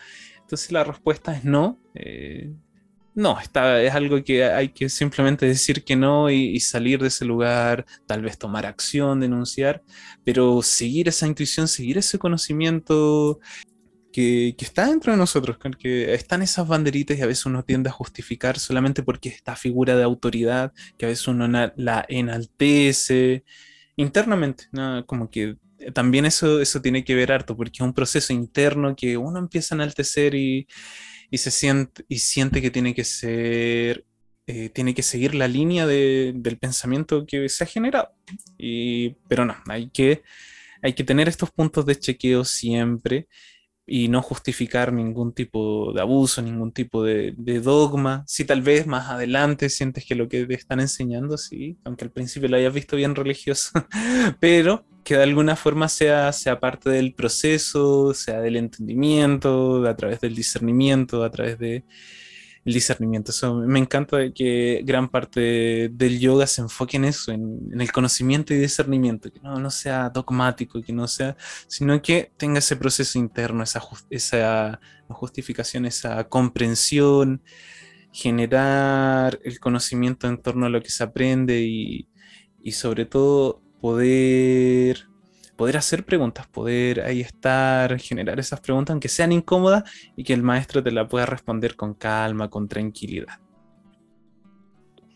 Entonces 0.43 0.71
la 0.73 0.85
respuesta 0.85 1.35
es 1.35 1.43
no. 1.43 1.81
Eh, 1.95 2.53
no, 3.15 3.41
está, 3.41 3.81
es 3.83 3.95
algo 3.95 4.23
que 4.23 4.45
hay 4.45 4.69
que 4.69 4.91
simplemente 4.91 5.47
decir 5.47 5.85
que 5.85 5.97
no 5.97 6.29
y, 6.29 6.51
y, 6.51 6.61
salir 6.61 7.01
de 7.01 7.09
ese 7.09 7.25
lugar, 7.25 7.87
tal 8.07 8.21
vez 8.21 8.37
tomar 8.37 8.67
acción, 8.67 9.21
denunciar, 9.21 9.83
pero 10.23 10.61
seguir 10.61 11.09
esa 11.09 11.27
intuición, 11.27 11.69
seguir 11.69 11.97
ese 11.97 12.19
conocimiento 12.19 13.41
que, 14.17 14.65
está 14.65 14.87
dentro 14.87 15.13
de 15.13 15.19
nosotros, 15.19 15.59
que 15.79 16.15
están 16.15 16.41
esas 16.41 16.67
banderitas 16.67 17.19
y 17.19 17.21
a 17.21 17.27
veces 17.27 17.45
uno 17.45 17.63
tiende 17.63 17.91
a 17.91 17.93
justificar 17.93 18.59
solamente 18.59 19.03
porque 19.03 19.29
esta 19.29 19.57
figura 19.57 19.95
de 19.95 20.05
autoridad, 20.05 20.73
que 20.97 21.05
a 21.05 21.09
veces 21.11 21.29
uno 21.29 21.47
la 21.49 22.07
enaltece 22.09 23.45
internamente, 23.95 24.69
como 25.05 25.29
que 25.29 25.57
también 25.93 26.25
eso, 26.25 26.63
eso 26.63 26.81
tiene 26.81 27.05
que 27.05 27.15
ver 27.15 27.31
harto, 27.31 27.59
porque 27.59 27.77
es 27.77 27.81
un 27.83 27.93
proceso 27.93 28.33
interno 28.33 28.97
que 28.97 29.19
uno 29.19 29.39
empieza 29.39 29.75
a 29.75 29.77
enaltecer 29.77 30.35
y, 30.35 30.67
se 31.31 31.51
siente, 31.51 32.03
y 32.09 32.19
siente 32.19 32.63
que 32.63 32.71
tiene 32.71 32.95
que 32.95 33.05
ser, 33.05 34.07
eh, 34.47 34.71
tiene 34.71 34.95
que 34.95 35.03
seguir 35.03 35.35
la 35.35 35.47
línea 35.47 35.87
del 35.87 36.59
pensamiento 36.59 37.27
que 37.27 37.51
se 37.51 37.65
ha 37.65 37.67
generado. 37.67 38.15
Y, 38.57 39.11
pero 39.29 39.45
no, 39.45 39.57
hay 39.69 39.91
que, 39.91 40.23
hay 40.81 40.95
que 40.95 41.05
tener 41.05 41.29
estos 41.29 41.51
puntos 41.51 41.85
de 41.85 41.97
chequeo 41.97 42.47
siempre 42.47 43.29
y 43.87 44.09
no 44.09 44.21
justificar 44.21 44.93
ningún 44.93 45.33
tipo 45.33 45.93
de 45.93 46.01
abuso, 46.01 46.43
ningún 46.43 46.73
tipo 46.73 47.05
de, 47.05 47.35
dogma. 47.63 48.25
Si 48.27 48.45
tal 48.45 48.63
vez 48.63 48.87
más 48.87 49.09
adelante 49.11 49.69
sientes 49.69 50.05
que 50.05 50.17
lo 50.17 50.29
que 50.29 50.45
te 50.47 50.55
están 50.55 50.81
enseñando, 50.81 51.39
sí, 51.39 51.79
aunque 51.85 52.05
al 52.05 52.11
principio 52.11 52.49
lo 52.49 52.57
hayas 52.57 52.75
visto 52.75 52.97
bien 52.97 53.15
religioso, 53.15 53.71
pero 54.41 54.85
que 55.05 55.17
de 55.17 55.23
alguna 55.23 55.55
forma 55.55 55.89
sea, 55.89 56.33
sea 56.33 56.59
parte 56.59 56.91
del 56.91 57.15
proceso, 57.15 58.13
sea 58.13 58.41
del 58.41 58.57
entendimiento, 58.57 59.87
a 59.87 59.97
través 59.97 60.21
del 60.21 60.35
discernimiento, 60.35 61.23
a 61.23 61.31
través 61.31 61.59
de, 61.61 61.85
el 62.67 62.75
discernimiento. 62.75 63.31
Eso, 63.31 63.55
me 63.55 63.79
encanta 63.79 64.19
que 64.35 64.83
gran 64.85 65.09
parte 65.09 65.89
del 65.93 66.19
yoga 66.19 66.47
se 66.49 66.61
enfoque 66.63 66.97
en 66.97 67.05
eso, 67.05 67.31
en, 67.33 67.81
el 67.81 67.93
conocimiento 67.93 68.53
y 68.53 68.59
discernimiento, 68.59 69.33
que 69.33 69.41
no, 69.41 69.59
no, 69.59 69.71
sea 69.71 70.11
dogmático, 70.11 70.83
que 70.83 70.93
no 70.93 71.07
sea, 71.07 71.37
sino 71.69 72.03
que 72.03 72.33
tenga 72.37 72.59
ese 72.59 72.77
proceso 72.77 73.19
interno, 73.19 73.63
esa, 73.63 73.81
esa 74.11 74.81
justificación, 75.09 75.87
esa 75.87 76.29
comprensión, 76.29 77.41
generar 78.13 79.39
el 79.45 79.61
conocimiento 79.61 80.27
en 80.27 80.43
torno 80.43 80.67
a 80.67 80.69
lo 80.69 80.83
que 80.83 80.91
se 80.91 81.05
aprende 81.05 81.63
y, 81.63 82.09
y 82.63 82.73
sobre 82.73 83.07
todo 83.07 83.63
poder 83.81 85.09
poder 85.57 85.77
hacer 85.77 86.05
preguntas, 86.05 86.47
poder 86.49 87.01
ahí 87.01 87.23
estar, 87.23 87.99
generar 87.99 88.39
esas 88.39 88.61
preguntas, 88.61 88.93
aunque 88.93 89.09
sean 89.09 89.33
incómodas, 89.33 89.85
y 90.15 90.23
que 90.23 90.35
el 90.35 90.43
maestro 90.43 90.83
te 90.83 90.91
la 90.91 91.09
pueda 91.09 91.27
responder 91.27 91.77
con 91.77 91.95
calma, 91.95 92.49
con 92.49 92.69
tranquilidad. 92.69 93.39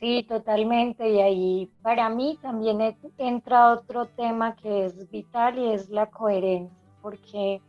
Sí, 0.00 0.24
totalmente. 0.26 1.10
Y 1.10 1.20
ahí 1.20 1.70
para 1.82 2.08
mí 2.08 2.38
también 2.40 2.96
entra 3.18 3.72
otro 3.72 4.06
tema 4.06 4.56
que 4.56 4.86
es 4.86 5.10
vital 5.10 5.58
y 5.58 5.72
es 5.72 5.90
la 5.90 6.06
coherencia, 6.06 6.74
porque, 7.02 7.60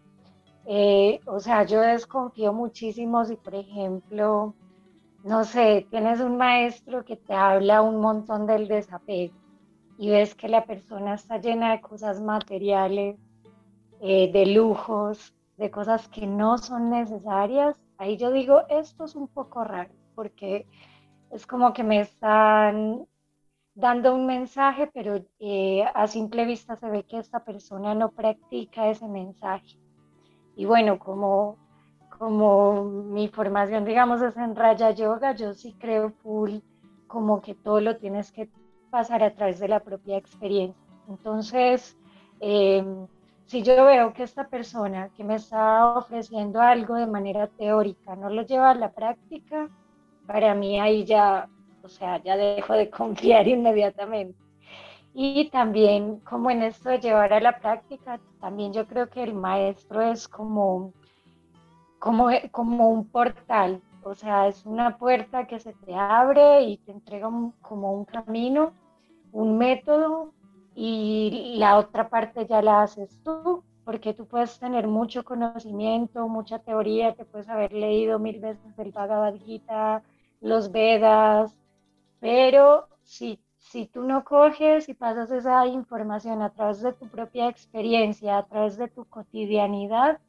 eh, 0.65 1.19
o 1.25 1.39
sea, 1.41 1.65
yo 1.65 1.81
desconfío 1.81 2.53
muchísimo 2.53 3.25
si, 3.25 3.35
por 3.35 3.55
ejemplo, 3.55 4.55
no 5.25 5.43
sé, 5.43 5.85
tienes 5.91 6.21
un 6.21 6.37
maestro 6.37 7.03
que 7.03 7.17
te 7.17 7.33
habla 7.33 7.81
un 7.81 7.99
montón 7.99 8.47
del 8.47 8.67
desapego 8.69 9.40
y 10.01 10.09
ves 10.09 10.33
que 10.33 10.49
la 10.49 10.65
persona 10.65 11.13
está 11.13 11.37
llena 11.37 11.73
de 11.73 11.79
cosas 11.79 12.19
materiales, 12.19 13.19
eh, 14.01 14.31
de 14.31 14.47
lujos, 14.47 15.35
de 15.57 15.69
cosas 15.69 16.07
que 16.07 16.25
no 16.25 16.57
son 16.57 16.89
necesarias, 16.89 17.79
ahí 17.99 18.17
yo 18.17 18.31
digo, 18.31 18.63
esto 18.67 19.05
es 19.05 19.15
un 19.15 19.27
poco 19.27 19.63
raro, 19.63 19.91
porque 20.15 20.65
es 21.29 21.45
como 21.45 21.71
que 21.71 21.83
me 21.83 21.99
están 21.99 23.05
dando 23.75 24.15
un 24.15 24.25
mensaje, 24.25 24.89
pero 24.91 25.23
eh, 25.37 25.85
a 25.93 26.07
simple 26.07 26.45
vista 26.45 26.75
se 26.77 26.89
ve 26.89 27.03
que 27.03 27.19
esta 27.19 27.45
persona 27.45 27.93
no 27.93 28.09
practica 28.09 28.89
ese 28.89 29.07
mensaje. 29.07 29.77
Y 30.55 30.65
bueno, 30.65 30.97
como, 30.97 31.59
como 32.17 32.85
mi 32.85 33.27
formación, 33.27 33.85
digamos, 33.85 34.19
es 34.23 34.35
en 34.35 34.55
Raya 34.55 34.89
Yoga, 34.89 35.35
yo 35.35 35.53
sí 35.53 35.75
creo 35.77 36.09
full 36.23 36.57
como 37.05 37.39
que 37.39 37.53
todo 37.53 37.81
lo 37.81 37.97
tienes 37.97 38.31
que 38.31 38.49
pasar 38.91 39.23
a 39.23 39.33
través 39.33 39.59
de 39.59 39.69
la 39.69 39.79
propia 39.79 40.17
experiencia. 40.17 40.79
Entonces, 41.07 41.97
em, 42.39 43.07
si 43.45 43.63
yo 43.63 43.85
veo 43.85 44.13
que 44.13 44.23
esta 44.23 44.47
persona 44.47 45.09
que 45.15 45.23
me 45.23 45.35
está 45.35 45.97
ofreciendo 45.97 46.61
algo 46.61 46.95
de 46.95 47.07
manera 47.07 47.47
teórica 47.47 48.15
no 48.15 48.29
lo 48.29 48.43
lleva 48.43 48.71
a 48.71 48.75
la 48.75 48.91
práctica, 48.91 49.69
para 50.27 50.55
mí 50.55 50.79
ahí 50.79 51.03
ya, 51.05 51.49
o 51.83 51.89
sea, 51.89 52.21
ya 52.23 52.37
dejo 52.37 52.73
de 52.73 52.89
confiar 52.99 53.47
inmediatamente. 53.47 54.39
Y 55.13 55.49
también 55.49 56.19
como 56.21 56.49
en 56.51 56.63
esto 56.63 56.89
de 56.89 56.99
llevar 56.99 57.33
a 57.33 57.41
la 57.41 57.59
práctica, 57.59 58.19
también 58.39 58.71
yo 58.73 58.87
creo 58.87 59.09
que 59.09 59.23
el 59.23 59.33
maestro 59.33 60.01
es 60.01 60.27
como, 60.27 60.93
como, 61.99 62.29
como 62.51 62.89
un 62.89 63.07
portal, 63.09 63.81
o 64.03 64.15
sea, 64.15 64.47
es 64.47 64.65
una 64.65 64.97
puerta 64.97 65.45
que 65.45 65.59
se 65.59 65.73
te 65.73 65.93
abre 65.93 66.61
y 66.61 66.77
te 66.77 66.91
entrega 66.91 67.29
como 67.61 67.93
un 67.93 68.05
camino, 68.05 68.73
un 69.31 69.57
método 69.57 70.33
y 70.75 71.55
la 71.57 71.77
otra 71.77 72.09
parte 72.09 72.45
ya 72.47 72.61
la 72.61 72.83
haces 72.83 73.19
tú, 73.23 73.63
porque 73.83 74.13
tú 74.13 74.25
puedes 74.27 74.59
tener 74.59 74.87
mucho 74.87 75.23
conocimiento, 75.23 76.27
mucha 76.27 76.59
teoría, 76.59 77.13
te 77.15 77.25
puedes 77.25 77.49
haber 77.49 77.73
leído 77.73 78.19
mil 78.19 78.39
veces 78.39 78.77
el 78.77 78.91
Bhagavad 78.91 79.35
Gita, 79.35 80.03
los 80.39 80.71
Vedas, 80.71 81.57
pero 82.19 82.87
si, 83.03 83.39
si 83.57 83.87
tú 83.87 84.03
no 84.03 84.23
coges 84.23 84.87
y 84.89 84.93
pasas 84.93 85.31
esa 85.31 85.65
información 85.67 86.41
a 86.41 86.51
través 86.51 86.81
de 86.81 86.93
tu 86.93 87.07
propia 87.09 87.49
experiencia, 87.49 88.37
a 88.37 88.45
través 88.45 88.77
de 88.77 88.87
tu 88.87 89.05
cotidianidad, 89.05 90.19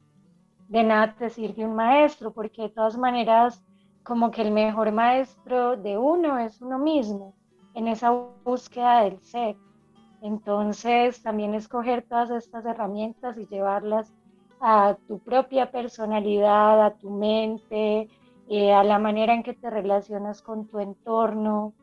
de 0.68 0.82
nada 0.82 1.14
te 1.18 1.28
sirve 1.30 1.66
un 1.66 1.74
maestro, 1.74 2.32
porque 2.32 2.62
de 2.62 2.68
todas 2.70 2.96
maneras, 2.96 3.62
como 4.02 4.30
que 4.30 4.42
el 4.42 4.50
mejor 4.50 4.90
maestro 4.92 5.76
de 5.76 5.98
uno 5.98 6.38
es 6.38 6.60
uno 6.62 6.78
mismo, 6.78 7.34
en 7.74 7.88
esa 7.88 8.10
búsqueda 8.44 9.02
del 9.02 9.20
ser. 9.20 9.56
Entonces, 10.22 11.22
también 11.22 11.54
escoger 11.54 12.02
todas 12.08 12.30
estas 12.30 12.64
herramientas 12.64 13.36
y 13.38 13.46
llevarlas 13.46 14.12
a 14.60 14.96
tu 15.08 15.18
propia 15.18 15.70
personalidad, 15.72 16.84
a 16.84 16.94
tu 16.94 17.10
mente, 17.10 18.08
eh, 18.48 18.72
a 18.72 18.84
la 18.84 19.00
manera 19.00 19.34
en 19.34 19.42
que 19.42 19.54
te 19.54 19.68
relacionas 19.68 20.40
con 20.42 20.68
tu 20.68 20.78
entorno 20.78 21.74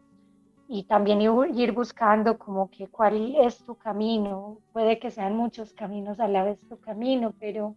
y 0.69 0.84
también 0.84 1.19
ir 1.19 1.73
buscando 1.73 2.38
como 2.38 2.69
que 2.69 2.88
cuál 2.88 3.36
es 3.36 3.58
tu 3.65 3.75
camino. 3.75 4.60
Puede 4.71 4.99
que 4.99 5.12
sean 5.12 5.36
muchos 5.36 5.73
caminos 5.73 6.19
a 6.19 6.28
la 6.28 6.43
vez 6.43 6.60
tu 6.69 6.80
camino, 6.80 7.34
pero 7.39 7.75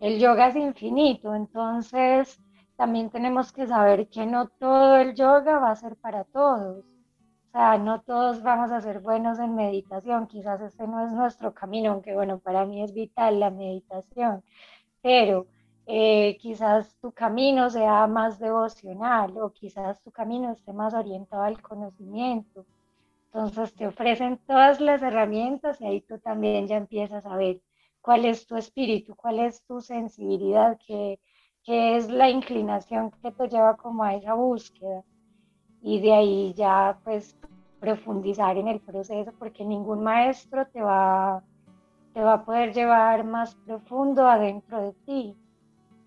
el 0.00 0.18
yoga 0.18 0.48
es 0.48 0.56
infinito, 0.56 1.34
entonces 1.34 2.40
también 2.76 3.10
tenemos 3.10 3.52
que 3.52 3.66
saber 3.66 4.08
que 4.08 4.24
no 4.24 4.48
todo 4.48 4.96
el 4.96 5.14
yoga 5.14 5.58
va 5.58 5.72
a 5.72 5.76
ser 5.76 5.96
para 5.96 6.24
todos 6.24 6.84
o 7.52 7.58
sea, 7.58 7.76
no 7.76 8.00
todos 8.00 8.42
vamos 8.42 8.70
a 8.72 8.80
ser 8.80 9.00
buenos 9.00 9.38
en 9.38 9.54
meditación, 9.54 10.26
quizás 10.26 10.60
este 10.62 10.86
no 10.86 11.04
es 11.04 11.12
nuestro 11.12 11.52
camino, 11.52 11.92
aunque 11.92 12.14
bueno, 12.14 12.38
para 12.38 12.64
mí 12.64 12.82
es 12.82 12.94
vital 12.94 13.40
la 13.40 13.50
meditación, 13.50 14.42
pero 15.02 15.46
eh, 15.86 16.38
quizás 16.40 16.96
tu 17.02 17.12
camino 17.12 17.68
sea 17.70 18.06
más 18.06 18.38
devocional 18.38 19.36
o 19.38 19.52
quizás 19.52 20.00
tu 20.02 20.10
camino 20.10 20.52
esté 20.52 20.72
más 20.72 20.94
orientado 20.94 21.42
al 21.42 21.60
conocimiento. 21.60 22.64
Entonces 23.26 23.74
te 23.74 23.86
ofrecen 23.86 24.38
todas 24.46 24.80
las 24.80 25.02
herramientas 25.02 25.80
y 25.80 25.86
ahí 25.86 26.00
tú 26.02 26.18
también 26.20 26.68
ya 26.68 26.76
empiezas 26.78 27.26
a 27.26 27.36
ver 27.36 27.60
cuál 28.00 28.24
es 28.24 28.46
tu 28.46 28.56
espíritu, 28.56 29.14
cuál 29.16 29.40
es 29.40 29.62
tu 29.64 29.80
sensibilidad, 29.82 30.78
qué, 30.86 31.20
qué 31.64 31.96
es 31.98 32.08
la 32.10 32.30
inclinación 32.30 33.10
que 33.22 33.32
te 33.32 33.48
lleva 33.48 33.76
como 33.76 34.04
a 34.04 34.14
esa 34.14 34.34
búsqueda 34.34 35.04
y 35.82 36.00
de 36.00 36.12
ahí 36.12 36.54
ya 36.54 36.98
pues 37.04 37.36
profundizar 37.80 38.56
en 38.56 38.68
el 38.68 38.80
proceso 38.80 39.32
porque 39.38 39.64
ningún 39.64 40.02
maestro 40.04 40.66
te 40.68 40.80
va, 40.80 41.42
te 42.14 42.22
va 42.22 42.34
a 42.34 42.44
poder 42.44 42.72
llevar 42.72 43.24
más 43.24 43.56
profundo 43.66 44.26
adentro 44.28 44.80
de 44.80 44.92
ti. 45.04 45.36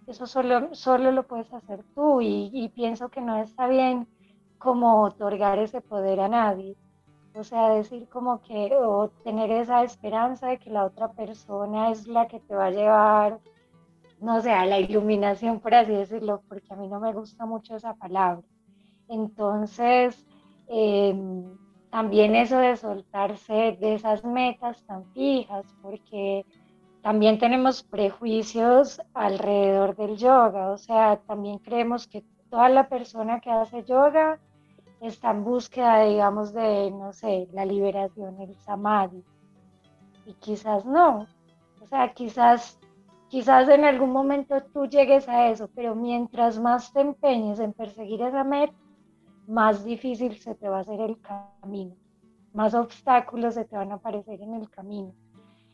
Eso 0.08 0.26
solo, 0.26 0.74
solo 0.74 1.12
lo 1.12 1.24
puedes 1.24 1.54
hacer 1.54 1.84
tú 1.94 2.22
y, 2.22 2.50
y 2.54 2.70
pienso 2.70 3.10
que 3.10 3.22
no 3.22 3.38
está 3.38 3.68
bien 3.68 4.08
como 4.58 5.04
otorgar 5.04 5.60
ese 5.60 5.82
poder 5.82 6.22
a 6.22 6.30
nadie. 6.30 6.78
O 7.36 7.44
sea, 7.44 7.70
decir 7.70 8.08
como 8.08 8.42
que, 8.42 8.74
o 8.78 9.10
tener 9.26 9.52
esa 9.52 9.84
esperanza 9.84 10.48
de 10.48 10.58
que 10.58 10.70
la 10.70 10.86
otra 10.86 11.12
persona 11.12 11.92
es 11.92 12.08
la 12.08 12.28
que 12.30 12.40
te 12.40 12.56
va 12.56 12.68
a 12.68 12.72
llevar, 12.72 13.40
no 14.22 14.40
sé, 14.40 14.54
a 14.54 14.66
la 14.66 14.80
iluminación, 14.80 15.60
por 15.60 15.76
así 15.76 15.92
decirlo, 15.92 16.42
porque 16.48 16.74
a 16.74 16.78
mí 16.78 16.88
no 16.88 17.02
me 17.02 17.12
gusta 17.12 17.46
mucho 17.46 17.76
esa 17.76 17.94
palabra. 17.96 18.42
Entonces, 19.08 20.26
em, 20.68 21.44
también 21.90 22.36
eso 22.36 22.58
de 22.58 22.76
soltarse 22.76 23.78
de 23.80 23.96
esas 23.96 24.24
metas 24.26 24.84
tan 24.86 25.06
fijas, 25.14 25.66
porque 25.82 26.46
también 27.02 27.38
tenemos 27.38 27.84
prejuicios 27.84 29.02
alrededor 29.14 29.96
del 29.96 30.18
yoga, 30.18 30.72
o 30.72 30.78
sea, 30.78 31.18
también 31.28 31.60
creemos 31.60 32.08
que 32.08 32.24
toda 32.50 32.68
la 32.70 32.90
persona 32.90 33.40
que 33.40 33.52
hace 33.52 33.84
yoga 33.84 34.40
está 35.02 35.32
en 35.32 35.44
búsqueda, 35.44 36.04
digamos, 36.04 36.54
de, 36.54 36.92
no 36.92 37.14
sé, 37.14 37.48
la 37.54 37.66
liberación, 37.66 38.40
el 38.42 38.56
samadhi. 38.56 39.24
Y 40.26 40.34
quizás 40.34 40.86
no. 40.86 41.28
O 41.82 41.86
sea, 41.86 42.14
quizás, 42.14 42.80
quizás 43.30 43.70
en 43.70 43.86
algún 43.86 44.12
momento 44.12 44.62
tú 44.74 44.88
llegues 44.88 45.30
a 45.30 45.50
eso, 45.50 45.70
pero 45.76 45.96
mientras 45.96 46.60
más 46.60 46.92
te 46.92 47.02
empeñes 47.02 47.60
en 47.60 47.74
perseguir 47.74 48.22
esa 48.22 48.44
meta, 48.44 48.74
más 49.48 49.84
difícil 49.84 50.38
se 50.38 50.56
te 50.56 50.70
va 50.70 50.78
a 50.78 50.82
hacer 50.82 51.02
el 51.02 51.20
camino, 51.22 51.96
más 52.54 52.74
obstáculos 52.74 53.54
se 53.56 53.66
te 53.66 53.76
van 53.76 53.92
a 53.92 53.96
aparecer 53.96 54.42
en 54.42 54.54
el 54.54 54.70
camino. 54.70 55.14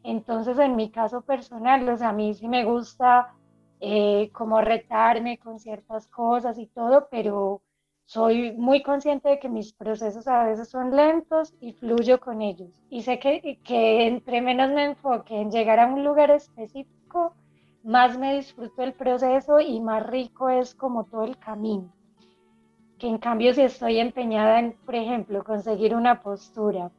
Entonces, 0.03 0.57
en 0.57 0.75
mi 0.75 0.89
caso 0.89 1.21
personal, 1.21 1.87
o 1.87 2.03
a 2.03 2.11
mí 2.11 2.33
sí 2.33 2.47
me 2.47 2.65
gusta 2.65 3.33
eh, 3.79 4.29
como 4.33 4.59
retarme 4.61 5.37
con 5.37 5.59
ciertas 5.59 6.07
cosas 6.07 6.57
y 6.57 6.67
todo, 6.67 7.07
pero 7.11 7.61
soy 8.05 8.51
muy 8.53 8.81
consciente 8.81 9.29
de 9.29 9.39
que 9.39 9.47
mis 9.47 9.73
procesos 9.73 10.27
a 10.27 10.43
veces 10.45 10.69
son 10.69 10.95
lentos 10.95 11.53
y 11.61 11.73
fluyo 11.73 12.19
con 12.19 12.41
ellos. 12.41 12.69
Y 12.89 13.03
sé 13.03 13.19
que, 13.19 13.59
que 13.63 14.07
entre 14.07 14.41
menos 14.41 14.71
me 14.71 14.85
enfoque 14.85 15.39
en 15.39 15.51
llegar 15.51 15.79
a 15.79 15.87
un 15.87 16.03
lugar 16.03 16.31
específico, 16.31 17.35
más 17.83 18.17
me 18.17 18.35
disfruto 18.35 18.81
el 18.81 18.93
proceso 18.93 19.59
y 19.59 19.79
más 19.79 20.05
rico 20.07 20.49
es 20.49 20.75
como 20.75 21.05
todo 21.05 21.23
el 21.23 21.37
camino 21.37 21.93
que 23.01 23.07
en 23.07 23.17
cambio 23.17 23.53
si 23.55 23.63
estoy 23.63 23.99
empeñada 23.99 24.59
en, 24.59 24.73
por 24.85 24.95
ejemplo, 24.95 25.43
conseguir 25.43 25.95
una 25.95 26.21
postura 26.21 26.91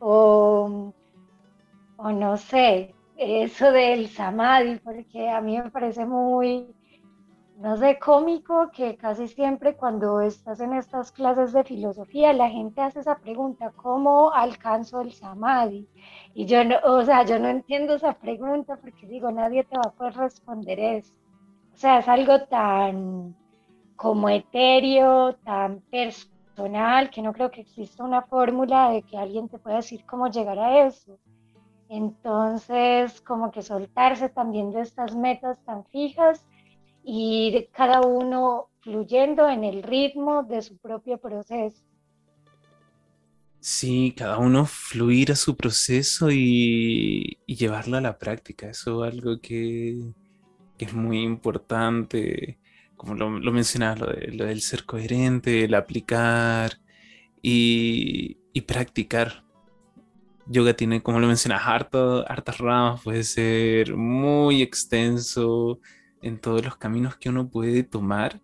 o, 0.00 0.92
o 1.96 2.12
no 2.12 2.36
sé, 2.36 2.94
eso 3.16 3.72
del 3.72 4.08
samadhi, 4.08 4.78
porque 4.78 5.28
a 5.30 5.40
mí 5.40 5.58
me 5.60 5.70
parece 5.70 6.06
muy, 6.06 6.74
no 7.56 7.76
sé, 7.76 7.98
cómico 7.98 8.70
que 8.72 8.96
casi 8.96 9.28
siempre 9.28 9.76
cuando 9.76 10.20
estás 10.20 10.60
en 10.60 10.74
estas 10.74 11.12
clases 11.12 11.52
de 11.52 11.64
filosofía 11.64 12.32
la 12.32 12.50
gente 12.50 12.80
hace 12.82 13.00
esa 13.00 13.18
pregunta, 13.20 13.72
¿cómo 13.76 14.32
alcanzo 14.32 15.00
el 15.02 15.12
samadhi? 15.12 15.88
Y 16.34 16.46
yo 16.46 16.64
no, 16.64 16.76
o 16.84 17.04
sea, 17.04 17.24
yo 17.24 17.38
no 17.38 17.48
entiendo 17.48 17.94
esa 17.94 18.14
pregunta 18.14 18.76
porque 18.80 19.06
digo, 19.06 19.30
nadie 19.32 19.64
te 19.64 19.76
va 19.76 19.84
a 19.88 19.92
poder 19.92 20.14
responder 20.16 20.78
eso. 20.80 21.14
O 21.74 21.76
sea, 21.76 22.00
es 22.00 22.08
algo 22.08 22.46
tan 22.46 23.36
como 23.98 24.28
etéreo, 24.28 25.34
tan 25.44 25.80
personal, 25.90 27.10
que 27.10 27.20
no 27.20 27.32
creo 27.32 27.50
que 27.50 27.62
exista 27.62 28.04
una 28.04 28.22
fórmula 28.22 28.90
de 28.90 29.02
que 29.02 29.18
alguien 29.18 29.48
te 29.48 29.58
pueda 29.58 29.78
decir 29.78 30.04
cómo 30.06 30.30
llegar 30.30 30.56
a 30.60 30.86
eso. 30.86 31.18
Entonces, 31.88 33.20
como 33.22 33.50
que 33.50 33.60
soltarse 33.60 34.28
también 34.28 34.70
de 34.70 34.82
estas 34.82 35.16
metas 35.16 35.58
tan 35.64 35.84
fijas 35.86 36.44
y 37.02 37.66
cada 37.72 38.00
uno 38.02 38.68
fluyendo 38.82 39.48
en 39.48 39.64
el 39.64 39.82
ritmo 39.82 40.44
de 40.44 40.62
su 40.62 40.76
propio 40.78 41.18
proceso. 41.18 41.82
Sí, 43.58 44.14
cada 44.16 44.38
uno 44.38 44.64
fluir 44.64 45.32
a 45.32 45.36
su 45.36 45.56
proceso 45.56 46.30
y, 46.30 47.36
llevarlo 47.48 47.96
a 47.96 48.00
la 48.00 48.16
práctica. 48.16 48.70
Eso 48.70 49.04
es 49.04 49.12
algo 49.12 49.40
que, 49.40 49.98
es 50.78 50.94
muy 50.94 51.22
importante. 51.22 52.60
Como 52.98 53.14
lo, 53.14 53.30
lo 53.40 53.52
mencionabas, 53.52 54.00
lo, 54.00 54.44
del 54.44 54.60
ser 54.60 54.84
coherente, 54.84 55.64
el 55.64 55.74
aplicar 55.74 56.78
y, 57.40 58.36
y 58.52 58.60
practicar. 58.62 59.44
Yoga 60.46 60.74
tiene, 60.74 61.02
como 61.02 61.20
lo 61.20 61.26
mencionas, 61.26 61.62
hartas 61.64 62.58
ramas, 62.58 63.02
puede 63.02 63.22
ser 63.22 63.96
muy 63.96 64.62
extenso 64.62 65.80
en 66.22 66.38
todos 66.38 66.64
los 66.64 66.76
caminos 66.76 67.16
que 67.16 67.28
uno 67.28 67.48
puede 67.48 67.82
tomar, 67.82 68.40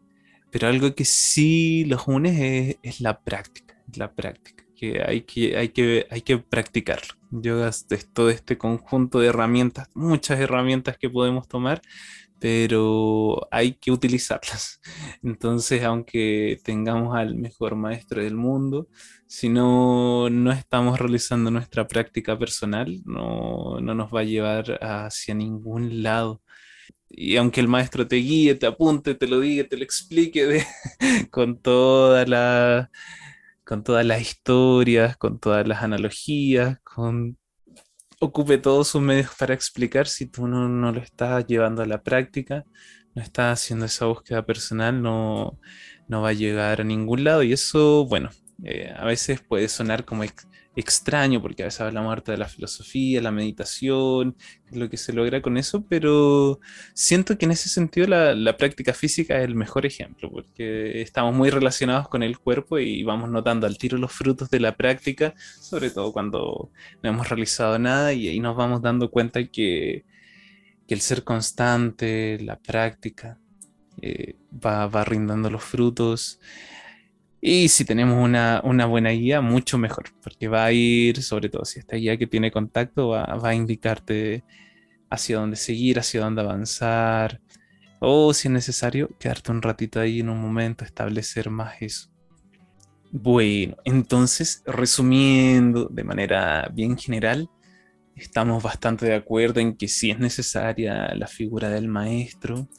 pero 0.50 0.68
algo 0.68 0.94
que 0.94 1.04
sí 1.04 1.84
los 1.86 2.06
une 2.06 2.78
es, 2.82 3.00
la 3.00 3.20
práctica, 3.20 3.76
la 3.96 4.12
práctica, 4.12 4.64
que 4.76 5.02
hay 5.02 5.22
que, 5.22 5.56
hay 5.56 5.70
que, 5.70 6.06
hay 6.10 6.22
que 6.22 6.38
practicarlo. 6.38 7.14
Yoga 7.30 7.68
es 7.68 7.86
todo 8.12 8.30
este 8.30 8.56
conjunto 8.56 9.18
de 9.18 9.28
herramientas, 9.28 9.88
muchas 9.94 10.38
herramientas 10.38 10.96
que 10.98 11.10
podemos 11.10 11.48
tomar, 11.48 11.82
pero 12.44 13.48
hay 13.50 13.72
que 13.72 13.90
utilizarlas. 13.90 14.78
Entonces, 15.22 15.82
aunque 15.82 16.60
tengamos 16.62 17.16
al 17.16 17.36
mejor 17.36 17.74
maestro 17.74 18.22
del 18.22 18.34
mundo, 18.36 18.86
si 19.26 19.48
no, 19.48 20.28
no 20.28 20.52
estamos 20.52 20.98
realizando 20.98 21.50
nuestra 21.50 21.88
práctica 21.88 22.38
personal, 22.38 23.00
no, 23.06 23.80
no 23.80 23.94
nos 23.94 24.14
va 24.14 24.20
a 24.20 24.24
llevar 24.24 24.78
hacia 24.82 25.34
ningún 25.34 26.02
lado. 26.02 26.42
Y 27.08 27.36
aunque 27.36 27.60
el 27.60 27.68
maestro 27.68 28.06
te 28.06 28.16
guíe, 28.16 28.54
te 28.56 28.66
apunte, 28.66 29.14
te 29.14 29.26
lo 29.26 29.40
diga, 29.40 29.64
te 29.66 29.78
lo 29.78 29.84
explique 29.84 30.66
con 31.30 31.58
toda 31.62 32.26
la 32.26 32.90
con 33.64 33.82
todas 33.84 34.04
las 34.04 34.20
historias, 34.20 35.16
con 35.16 35.40
todas 35.40 35.66
las 35.66 35.82
analogías, 35.82 36.78
con 36.82 37.38
ocupe 38.24 38.58
todos 38.58 38.88
sus 38.88 39.02
medios 39.02 39.30
para 39.38 39.54
explicar 39.54 40.06
si 40.06 40.26
tú 40.26 40.46
no, 40.48 40.68
no, 40.68 40.92
lo 40.92 41.00
estás 41.00 41.46
llevando 41.46 41.82
a 41.82 41.86
la 41.86 42.02
práctica, 42.02 42.64
no 43.14 43.22
estás 43.22 43.60
haciendo 43.60 43.86
esa 43.86 44.06
búsqueda 44.06 44.44
personal, 44.46 45.00
no, 45.02 45.58
no 46.08 46.22
va 46.22 46.30
a 46.30 46.32
llegar 46.32 46.80
a 46.80 46.84
ningún 46.84 47.24
lado. 47.24 47.42
Y 47.42 47.52
eso, 47.52 48.06
bueno, 48.06 48.30
eh, 48.64 48.92
a 48.96 49.04
veces 49.04 49.40
puede 49.42 49.68
sonar 49.68 50.04
como 50.04 50.24
extraño, 50.76 51.40
porque 51.40 51.62
a 51.62 51.66
veces 51.66 51.80
hablamos 51.80 52.12
harto 52.12 52.32
de 52.32 52.38
la 52.38 52.48
filosofía, 52.48 53.22
la 53.22 53.30
meditación, 53.30 54.36
lo 54.72 54.90
que 54.90 54.96
se 54.96 55.12
logra 55.12 55.40
con 55.40 55.56
eso, 55.56 55.84
pero 55.88 56.60
siento 56.94 57.38
que 57.38 57.44
en 57.44 57.52
ese 57.52 57.68
sentido 57.68 58.06
la, 58.08 58.56
práctica 58.56 58.92
física 58.92 59.38
es 59.38 59.44
el 59.44 59.54
mejor 59.54 59.86
ejemplo, 59.86 60.30
porque 60.30 61.02
estamos 61.02 61.34
muy 61.34 61.50
relacionados 61.50 62.08
con 62.08 62.22
el 62.22 62.38
cuerpo 62.38 62.78
y 62.78 63.02
vamos 63.04 63.30
notando 63.30 63.66
al 63.66 63.78
tiro 63.78 63.98
los 63.98 64.12
frutos 64.12 64.50
de 64.50 64.60
la 64.60 64.76
práctica, 64.76 65.34
sobre 65.60 65.90
todo 65.90 66.12
cuando 66.12 66.70
no 67.02 67.08
hemos 67.08 67.28
realizado 67.28 67.78
nada 67.78 68.12
y 68.12 68.28
ahí 68.28 68.40
nos 68.40 68.56
vamos 68.56 68.82
dando 68.82 69.10
cuenta 69.10 69.44
que, 69.44 70.04
el 70.86 71.00
ser 71.00 71.24
constante, 71.24 72.38
la 72.40 72.56
práctica, 72.56 73.38
eh, 74.00 74.36
va, 74.64 74.86
va 74.86 75.02
rindando 75.02 75.50
los 75.50 75.64
frutos. 75.64 76.38
Y 77.46 77.68
si 77.68 77.84
tenemos 77.84 78.24
una, 78.24 78.86
buena 78.86 79.10
guía, 79.10 79.42
mucho 79.42 79.76
mejor, 79.76 80.06
porque 80.22 80.48
va 80.48 80.64
a 80.64 80.72
ir, 80.72 81.22
sobre 81.22 81.50
todo 81.50 81.66
si 81.66 81.78
esta 81.78 81.96
guía 81.96 82.16
que 82.16 82.26
tiene 82.26 82.50
contacto, 82.50 83.08
va, 83.08 83.38
a 83.42 83.54
indicarte 83.54 84.42
hacia 85.10 85.36
dónde 85.36 85.56
seguir, 85.56 85.98
hacia 85.98 86.22
dónde 86.22 86.40
avanzar, 86.40 87.42
o 88.00 88.32
si 88.32 88.48
es 88.48 88.52
necesario, 88.52 89.10
quedarte 89.20 89.52
un 89.52 89.60
ratito 89.60 90.00
ahí 90.00 90.20
en 90.20 90.30
un 90.30 90.40
momento, 90.40 90.86
establecer 90.86 91.50
más 91.50 91.74
eso. 91.82 92.08
Bueno, 93.12 93.76
entonces, 93.84 94.62
resumiendo 94.64 95.90
de 95.90 96.02
manera 96.02 96.70
bien 96.72 96.96
general, 96.96 97.50
estamos 98.16 98.62
bastante 98.62 99.04
de 99.04 99.16
acuerdo 99.16 99.60
en 99.60 99.76
que 99.76 99.88
sí 99.88 100.10
es 100.10 100.18
necesaria 100.18 101.14
la 101.14 101.26
figura 101.26 101.68
del 101.68 101.88
maestro, 101.88 102.70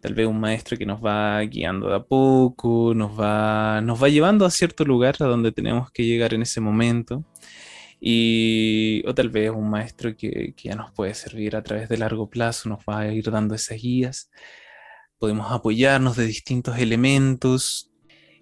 tal 0.00 0.14
vez 0.14 0.26
un 0.26 0.40
maestro 0.40 0.76
que 0.76 0.86
nos 0.86 1.04
va 1.04 1.40
guiando 1.42 1.88
de 1.88 1.96
a 1.96 2.02
poco, 2.02 2.92
nos 2.94 3.18
va, 3.18 3.80
nos 3.82 4.02
va 4.02 4.08
llevando 4.08 4.44
a 4.44 4.50
cierto 4.50 4.84
lugar 4.84 5.16
a 5.20 5.24
donde 5.26 5.52
tenemos 5.52 5.90
que 5.90 6.04
llegar 6.04 6.34
en 6.34 6.42
ese 6.42 6.60
momento. 6.60 7.24
Y, 8.00 9.02
o 9.06 9.14
tal 9.14 9.30
vez 9.30 9.50
un 9.50 9.70
maestro 9.70 10.16
que, 10.16 10.54
que, 10.56 10.68
ya 10.68 10.74
nos 10.74 10.92
puede 10.92 11.14
servir 11.14 11.56
a 11.56 11.62
través 11.62 11.88
de 11.88 11.98
largo 11.98 12.28
plazo, 12.28 12.68
nos 12.68 12.80
va 12.80 13.00
a 13.00 13.12
ir 13.12 13.30
dando 13.30 13.54
esas 13.54 13.80
guías. 13.80 14.30
Podemos 15.18 15.50
apoyarnos 15.50 16.16
de 16.16 16.26
distintos 16.26 16.78
elementos 16.78 17.90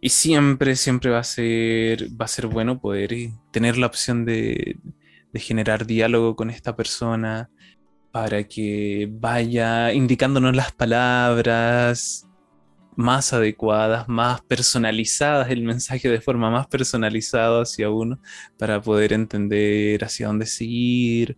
y 0.01 0.11
siempre, 0.11 0.77
siempre 0.77 1.11
va 1.11 1.21
a 1.21 1.25
ser, 1.25 2.09
va 2.21 2.27
a 2.27 2.29
ser 2.29 2.47
bueno 2.47 2.81
poder 2.81 3.15
tener 3.53 3.79
la 3.79 3.87
opción 3.87 4.25
de, 4.25 4.77
de 5.33 5.41
generar 5.41 5.87
diálogo 5.87 6.37
con 6.37 6.51
esta 6.51 6.77
persona, 6.77 7.51
para 8.15 8.45
que 8.45 9.09
vaya 9.11 9.93
indicándonos 9.93 10.55
las 10.55 10.71
palabras 10.71 12.29
más 12.95 13.33
adecuadas, 13.33 14.09
más 14.09 14.41
personalizadas, 14.43 15.51
el 15.51 15.63
mensaje 15.65 16.09
de 16.09 16.21
forma 16.21 16.49
más 16.49 16.69
personalizada 16.69 17.63
hacia 17.63 17.91
uno, 17.91 18.21
para 18.57 18.81
poder 18.81 19.13
entender 19.15 20.05
hacia 20.05 20.29
dónde 20.29 20.47
seguir, 20.47 21.37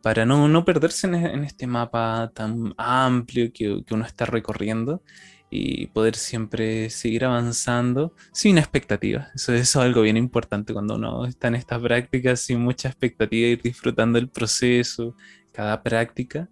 para 0.00 0.24
no, 0.24 0.48
no 0.48 0.64
perderse 0.64 1.06
en, 1.06 1.44
este 1.44 1.66
mapa 1.66 2.32
tan 2.34 2.72
amplio 2.78 3.52
que, 3.52 3.82
que 3.84 3.94
uno 3.94 4.06
está 4.06 4.24
recorriendo 4.24 5.02
y 5.50 5.88
poder 5.88 6.16
siempre 6.16 6.88
seguir 6.88 7.26
avanzando 7.26 8.14
sin 8.32 8.56
expectativas. 8.56 9.28
Eso, 9.34 9.52
eso, 9.52 9.80
es 9.80 9.86
algo 9.86 10.00
bien 10.00 10.16
importante 10.16 10.72
cuando 10.72 10.94
uno 10.96 11.26
está 11.26 11.48
en 11.48 11.56
estas 11.56 11.82
prácticas 11.82 12.40
sin 12.40 12.60
mucha 12.60 12.88
expectativa, 12.88 13.48
ir 13.48 13.60
disfrutando 13.60 14.18
el 14.18 14.30
proceso, 14.30 15.14
cada 15.56 15.82
práctica 15.82 16.48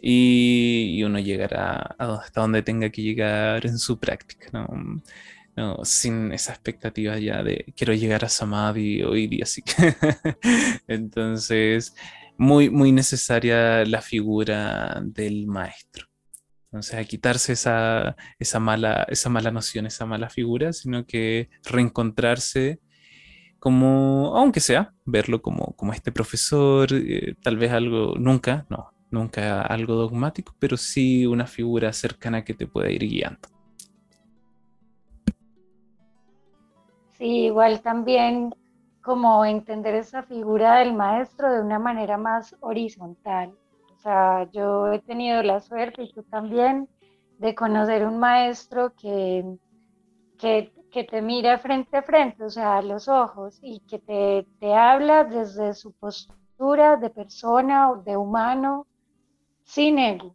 y, 0.00 1.02
uno 1.04 1.18
llegará 1.18 1.96
hasta 1.98 2.40
donde 2.40 2.62
tenga 2.62 2.90
que 2.90 3.02
llegar 3.02 3.66
en 3.66 3.78
su 3.78 3.98
práctica, 3.98 4.50
¿no? 4.52 5.84
sin 5.84 6.32
esa 6.32 6.52
expectativa 6.52 7.18
ya 7.18 7.42
de 7.42 7.64
quiero 7.76 7.94
llegar 7.94 8.24
a 8.24 8.28
Samadhi 8.28 9.02
hoy 9.02 9.26
día, 9.26 9.44
así 9.44 9.62
entonces 10.86 11.94
muy, 12.36 12.68
muy 12.70 12.92
necesaria 12.92 13.84
la 13.86 14.02
figura 14.02 15.00
del 15.02 15.46
maestro. 15.46 16.06
Entonces, 16.66 16.94
a 16.96 17.04
quitarse 17.04 17.54
esa, 17.54 18.16
esa, 18.38 18.60
mala, 18.60 19.06
esa 19.08 19.30
mala 19.30 19.50
noción, 19.50 19.86
esa 19.86 20.04
mala 20.04 20.28
figura, 20.28 20.74
sino 20.74 21.06
que 21.06 21.48
reencontrarse 21.64 22.80
como, 23.66 24.36
aunque 24.36 24.60
sea, 24.60 24.94
verlo 25.04 25.42
como, 25.42 25.74
como 25.74 25.92
este 25.92 26.12
profesor, 26.12 26.86
eh, 26.92 27.34
tal 27.42 27.56
vez 27.56 27.72
algo, 27.72 28.14
nunca, 28.16 28.64
no, 28.68 28.92
nunca 29.10 29.62
algo 29.62 29.94
dogmático, 29.94 30.54
pero 30.60 30.76
sí 30.76 31.26
una 31.26 31.48
figura 31.48 31.92
cercana 31.92 32.44
que 32.44 32.54
te 32.54 32.68
pueda 32.68 32.92
ir 32.92 33.00
guiando. 33.00 33.40
Sí, 37.14 37.46
igual 37.46 37.80
también 37.80 38.54
como 39.02 39.44
entender 39.44 39.96
esa 39.96 40.22
figura 40.22 40.78
del 40.78 40.92
maestro 40.92 41.52
de 41.52 41.60
una 41.60 41.80
manera 41.80 42.16
más 42.18 42.54
horizontal. 42.60 43.52
O 43.96 43.98
sea, 43.98 44.48
yo 44.52 44.92
he 44.92 45.00
tenido 45.00 45.42
la 45.42 45.58
suerte, 45.58 46.04
y 46.04 46.12
tú 46.12 46.22
también, 46.22 46.88
de 47.40 47.56
conocer 47.56 48.06
un 48.06 48.20
maestro 48.20 48.94
que, 48.94 49.44
que 50.38 50.72
que 50.96 51.04
te 51.04 51.20
mira 51.20 51.58
frente 51.58 51.98
a 51.98 52.02
frente, 52.02 52.42
o 52.42 52.48
sea, 52.48 52.80
los 52.80 53.06
ojos, 53.06 53.58
y 53.60 53.80
que 53.80 53.98
te, 53.98 54.46
te 54.58 54.72
habla 54.74 55.24
desde 55.24 55.74
su 55.74 55.92
postura 55.92 56.96
de 56.96 57.10
persona 57.10 57.90
o 57.90 57.96
de 58.02 58.16
humano, 58.16 58.86
sin 59.62 59.98
ego. 59.98 60.34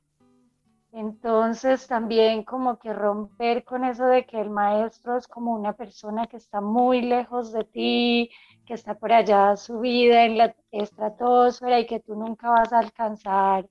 Entonces 0.91 1.87
también 1.87 2.43
como 2.43 2.77
que 2.77 2.93
romper 2.93 3.63
con 3.63 3.83
eso 3.85 4.05
de 4.05 4.27
que 4.27 4.39
el 4.39 4.51
maestro 4.51 5.17
es 5.17 5.27
como 5.27 5.55
una 5.55 5.73
persona 5.73 6.27
que 6.27 6.37
está 6.37 6.61
muy 6.61 7.01
lejos 7.01 7.51
de 7.51 7.63
ti, 7.63 8.29
que 8.63 8.75
está 8.75 8.93
por 8.93 9.11
allá 9.11 9.55
subida 9.57 10.25
en 10.25 10.37
la 10.37 10.55
estratosfera 10.69 11.79
y 11.79 11.87
que 11.87 12.01
tú 12.01 12.13
nunca 12.13 12.51
vas 12.51 12.71
a 12.71 12.77
alcanzar 12.77 13.67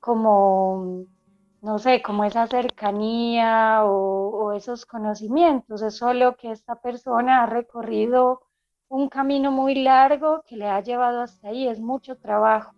como 0.00 1.06
no 1.64 1.78
sé, 1.78 2.02
como 2.02 2.24
esa 2.24 2.46
cercanía 2.46 3.84
o, 3.84 4.52
esos 4.52 4.84
conocimientos, 4.84 5.80
es 5.80 5.96
solo 5.96 6.36
que 6.36 6.52
esta 6.52 6.74
persona 6.76 7.42
ha 7.42 7.46
recorrido 7.46 8.42
un 8.88 9.08
camino 9.08 9.50
muy 9.50 9.74
largo 9.74 10.42
que 10.46 10.56
le 10.56 10.68
ha 10.68 10.80
llevado 10.80 11.22
hasta 11.22 11.48
ahí, 11.48 11.66
es 11.66 11.80
mucho 11.80 12.16
trabajo, 12.16 12.74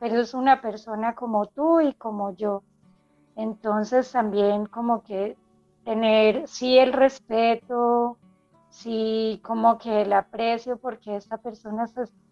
pero 0.00 0.20
es 0.20 0.32
una 0.32 0.62
persona 0.62 1.14
como 1.14 1.46
tú 1.46 1.82
y 1.82 1.92
como 1.92 2.34
yo. 2.34 2.62
Entonces 3.36 4.10
también 4.10 4.64
como 4.64 5.02
que 5.02 5.36
tener, 5.84 6.48
sí, 6.48 6.78
el 6.78 6.94
respeto, 6.94 8.16
sí, 8.70 9.38
como 9.44 9.76
que 9.76 10.00
el 10.00 10.14
aprecio, 10.14 10.78
porque 10.78 11.14
esta 11.14 11.36
persona 11.36 11.84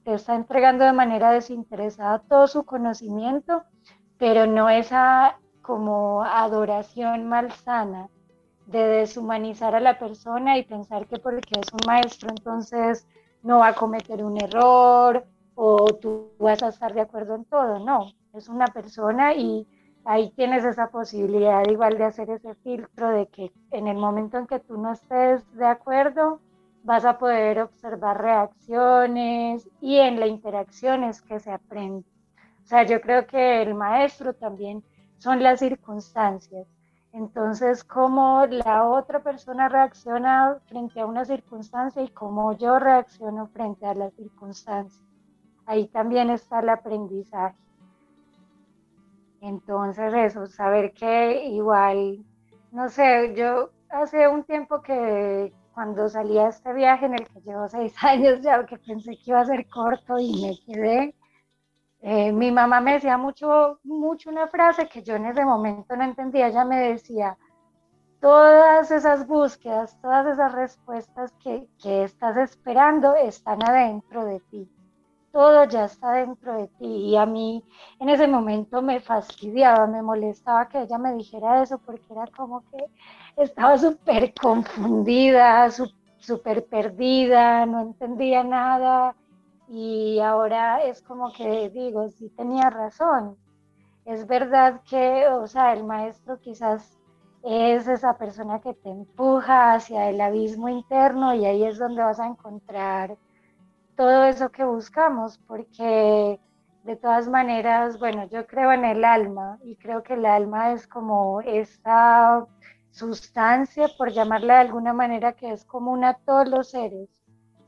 te 0.04 0.14
está 0.14 0.34
entregando 0.34 0.86
de 0.86 0.92
manera 0.94 1.32
desinteresada 1.32 2.20
todo 2.20 2.46
su 2.46 2.64
conocimiento, 2.64 3.62
pero 4.16 4.46
no 4.46 4.70
esa 4.70 5.38
como 5.68 6.24
adoración 6.24 7.28
malsana 7.28 8.08
de 8.64 8.86
deshumanizar 8.86 9.74
a 9.74 9.80
la 9.80 9.98
persona 9.98 10.56
y 10.56 10.62
pensar 10.64 11.06
que 11.06 11.18
porque 11.18 11.60
es 11.60 11.70
un 11.74 11.80
maestro 11.86 12.30
entonces 12.30 13.06
no 13.42 13.58
va 13.58 13.68
a 13.68 13.74
cometer 13.74 14.24
un 14.24 14.40
error 14.42 15.26
o 15.54 15.84
tú 16.00 16.30
vas 16.38 16.62
a 16.62 16.68
estar 16.68 16.94
de 16.94 17.02
acuerdo 17.02 17.34
en 17.34 17.44
todo. 17.44 17.80
No, 17.80 18.06
es 18.32 18.48
una 18.48 18.68
persona 18.68 19.34
y 19.34 19.66
ahí 20.06 20.30
tienes 20.30 20.64
esa 20.64 20.88
posibilidad 20.88 21.62
igual 21.68 21.98
de 21.98 22.04
hacer 22.04 22.30
ese 22.30 22.54
filtro 22.54 23.10
de 23.10 23.26
que 23.26 23.52
en 23.70 23.88
el 23.88 23.98
momento 23.98 24.38
en 24.38 24.46
que 24.46 24.60
tú 24.60 24.78
no 24.78 24.92
estés 24.92 25.44
de 25.54 25.66
acuerdo, 25.66 26.40
vas 26.82 27.04
a 27.04 27.18
poder 27.18 27.60
observar 27.60 28.22
reacciones 28.22 29.68
y 29.82 29.98
en 29.98 30.18
la 30.18 30.28
interacción 30.28 31.04
es 31.04 31.20
que 31.20 31.38
se 31.40 31.50
aprende. 31.50 32.06
O 32.62 32.66
sea, 32.66 32.84
yo 32.84 33.02
creo 33.02 33.26
que 33.26 33.60
el 33.60 33.74
maestro 33.74 34.32
también 34.32 34.82
son 35.18 35.42
las 35.42 35.60
circunstancias. 35.60 36.66
Entonces, 37.12 37.84
cómo 37.84 38.46
la 38.46 38.84
otra 38.88 39.20
persona 39.22 39.68
reacciona 39.68 40.58
frente 40.66 41.00
a 41.00 41.06
una 41.06 41.24
circunstancia 41.24 42.02
y 42.02 42.08
cómo 42.08 42.52
yo 42.52 42.78
reacciono 42.78 43.46
frente 43.48 43.86
a 43.86 43.94
la 43.94 44.10
circunstancia. 44.10 45.02
Ahí 45.66 45.88
también 45.88 46.30
está 46.30 46.60
el 46.60 46.68
aprendizaje. 46.68 47.56
Entonces, 49.40 50.12
eso, 50.14 50.46
saber 50.46 50.92
que 50.92 51.46
igual, 51.46 52.24
no 52.72 52.88
sé, 52.88 53.34
yo 53.36 53.70
hace 53.88 54.28
un 54.28 54.44
tiempo 54.44 54.82
que 54.82 55.52
cuando 55.72 56.08
salí 56.08 56.38
a 56.38 56.48
este 56.48 56.72
viaje 56.72 57.06
en 57.06 57.14
el 57.14 57.26
que 57.28 57.40
llevo 57.40 57.68
seis 57.68 57.94
años, 58.02 58.40
ya 58.42 58.64
que 58.66 58.78
pensé 58.78 59.16
que 59.16 59.30
iba 59.30 59.40
a 59.40 59.46
ser 59.46 59.66
corto 59.68 60.18
y 60.18 60.42
me 60.42 60.58
quedé, 60.66 61.14
eh, 62.00 62.32
mi 62.32 62.52
mamá 62.52 62.80
me 62.80 62.94
decía 62.94 63.18
mucho, 63.18 63.80
mucho 63.82 64.30
una 64.30 64.48
frase 64.48 64.88
que 64.88 65.02
yo 65.02 65.16
en 65.16 65.26
ese 65.26 65.44
momento 65.44 65.96
no 65.96 66.04
entendía. 66.04 66.48
Ella 66.48 66.64
me 66.64 66.76
decía, 66.78 67.36
todas 68.20 68.90
esas 68.90 69.26
búsquedas, 69.26 69.98
todas 70.00 70.26
esas 70.26 70.52
respuestas 70.52 71.32
que, 71.42 71.68
que 71.82 72.04
estás 72.04 72.36
esperando 72.36 73.14
están 73.16 73.62
adentro 73.68 74.24
de 74.24 74.40
ti. 74.50 74.68
Todo 75.32 75.64
ya 75.64 75.84
está 75.86 76.12
dentro 76.12 76.56
de 76.56 76.68
ti. 76.78 76.86
Y 76.86 77.16
a 77.16 77.26
mí 77.26 77.64
en 78.00 78.08
ese 78.08 78.28
momento 78.28 78.80
me 78.80 79.00
fastidiaba, 79.00 79.86
me 79.86 80.02
molestaba 80.02 80.68
que 80.68 80.82
ella 80.82 80.98
me 80.98 81.14
dijera 81.14 81.62
eso 81.62 81.78
porque 81.78 82.04
era 82.10 82.26
como 82.28 82.62
que 82.70 82.78
estaba 83.36 83.76
súper 83.76 84.32
confundida, 84.34 85.68
súper 86.18 86.64
perdida, 86.66 87.66
no 87.66 87.80
entendía 87.80 88.42
nada 88.44 89.16
y 89.68 90.18
ahora 90.20 90.82
es 90.84 91.02
como 91.02 91.32
que 91.32 91.70
digo, 91.70 92.08
sí 92.08 92.30
tenía 92.30 92.70
razón. 92.70 93.36
Es 94.04 94.26
verdad 94.26 94.82
que, 94.88 95.26
o 95.28 95.46
sea, 95.46 95.74
el 95.74 95.84
maestro 95.84 96.38
quizás 96.40 96.98
es 97.42 97.86
esa 97.88 98.16
persona 98.16 98.60
que 98.60 98.74
te 98.74 98.90
empuja 98.90 99.74
hacia 99.74 100.08
el 100.10 100.20
abismo 100.20 100.68
interno 100.68 101.34
y 101.34 101.44
ahí 101.44 101.64
es 101.64 101.78
donde 101.78 102.02
vas 102.02 102.18
a 102.20 102.26
encontrar 102.26 103.16
todo 103.96 104.24
eso 104.24 104.50
que 104.50 104.64
buscamos, 104.64 105.38
porque 105.46 106.40
de 106.84 106.96
todas 106.96 107.28
maneras, 107.28 107.98
bueno, 107.98 108.26
yo 108.28 108.46
creo 108.46 108.72
en 108.72 108.84
el 108.84 109.04
alma 109.04 109.58
y 109.62 109.76
creo 109.76 110.02
que 110.02 110.14
el 110.14 110.24
alma 110.26 110.72
es 110.72 110.86
como 110.86 111.40
esta 111.42 112.46
sustancia, 112.90 113.88
por 113.98 114.12
llamarla 114.12 114.54
de 114.54 114.60
alguna 114.60 114.92
manera, 114.92 115.34
que 115.34 115.52
es 115.52 115.64
común 115.64 116.04
a 116.04 116.14
todos 116.14 116.48
los 116.48 116.70
seres 116.70 117.08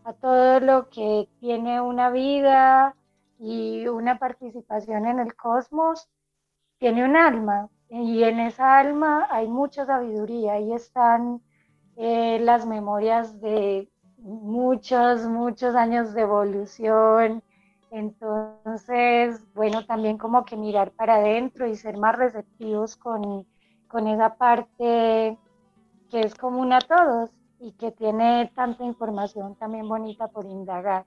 a 0.05 0.13
todo 0.13 0.61
lo 0.61 0.89
que 0.89 1.29
tiene 1.41 1.81
una 1.81 2.11
vida 2.11 2.95
y 3.39 3.87
una 3.89 4.19
participación 4.19 5.07
en 5.07 5.21
el 5.21 5.35
cosmos, 5.35 6.09
tiene 6.79 7.05
un 7.05 7.17
alma. 7.17 7.69
Y 7.89 8.23
en 8.23 8.41
esa 8.41 8.79
alma 8.79 9.27
hay 9.31 9.49
mucha 9.49 9.85
sabiduría, 9.87 10.55
ahí 10.55 10.73
están 10.73 11.43
eh, 11.97 12.39
las 12.41 12.67
memorias 12.67 13.41
de 13.41 13.91
muchos, 14.19 15.27
muchos 15.27 15.75
años 15.75 16.15
de 16.15 16.23
evolución. 16.23 17.43
Entonces, 17.91 19.45
bueno, 19.55 19.85
también 19.87 20.17
como 20.19 20.45
que 20.45 20.57
mirar 20.57 20.93
para 20.93 21.17
adentro 21.17 21.67
y 21.67 21.75
ser 21.75 21.99
más 21.99 22.17
receptivos 22.17 22.97
con, 22.97 23.47
con 23.89 24.07
esa 24.07 24.37
parte 24.37 25.37
que 26.11 26.21
es 26.21 26.35
común 26.35 26.73
a 26.73 26.81
todos 26.81 27.31
y 27.61 27.73
que 27.73 27.93
tiene 27.93 28.51
tanta 28.55 28.85
información 28.85 29.55
también 29.57 29.87
bonita 29.87 30.29
por 30.29 30.47
indagar. 30.47 31.05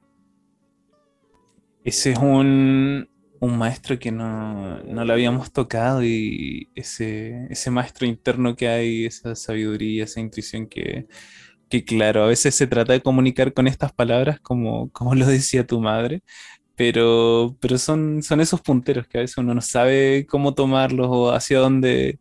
Ese 1.83 2.11
es 2.11 2.19
un, 2.19 3.09
un 3.39 3.57
maestro 3.57 3.99
que 3.99 4.11
no, 4.11 4.77
no, 4.83 5.03
lo 5.03 5.13
habíamos 5.13 5.51
tocado 5.51 6.03
y 6.03 6.69
ese, 6.75 7.47
ese 7.49 7.71
maestro 7.71 8.07
interno 8.07 8.55
que 8.55 8.69
hay, 8.69 9.05
esa 9.05 9.35
sabiduría, 9.35 10.05
esa 10.05 10.21
intuición 10.21 10.67
que, 10.67 11.07
que, 11.69 11.83
claro, 11.83 12.23
a 12.23 12.27
veces 12.27 12.55
se 12.55 12.67
trata 12.67 12.93
de 12.93 13.01
comunicar 13.01 13.53
con 13.53 13.67
estas 13.67 13.91
palabras 13.91 14.39
como, 14.39 14.89
como 14.91 15.15
lo 15.15 15.25
decía 15.25 15.65
tu 15.67 15.81
madre, 15.81 16.23
pero, 16.75 17.57
pero 17.59 17.77
son, 17.77 18.23
son 18.23 18.41
esos 18.41 18.61
punteros 18.61 19.07
que 19.07 19.17
a 19.17 19.21
veces 19.21 19.37
uno 19.37 19.53
no 19.53 19.61
sabe 19.61 20.25
cómo 20.27 20.53
tomarlos 20.53 21.07
o 21.09 21.31
hacia 21.31 21.59
dónde, 21.59 22.19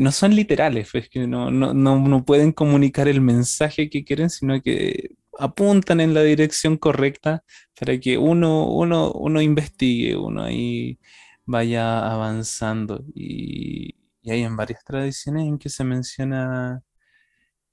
no 0.00 0.12
son 0.12 0.34
literales, 0.34 0.88
pues 0.92 1.08
que 1.08 1.26
no, 1.26 1.50
no, 1.50 2.24
pueden 2.24 2.52
comunicar 2.52 3.08
el 3.08 3.20
mensaje 3.20 3.90
que 3.90 4.04
quieren, 4.04 4.30
sino 4.30 4.60
que 4.62 5.10
apuntan 5.38 6.00
en 6.00 6.14
la 6.14 6.22
dirección 6.22 6.76
correcta 6.76 7.44
para 7.78 7.98
que 7.98 8.18
uno, 8.18 8.68
uno, 8.68 9.12
uno 9.12 9.42
investigue, 9.42 10.16
uno 10.16 10.44
ahí 10.44 10.98
vaya 11.46 12.10
avanzando. 12.12 13.04
Y, 13.14 13.94
hay 14.26 14.42
en 14.42 14.56
varias 14.56 14.82
tradiciones 14.84 15.46
en 15.46 15.58
que 15.58 15.68
se 15.68 15.84
menciona 15.84 16.82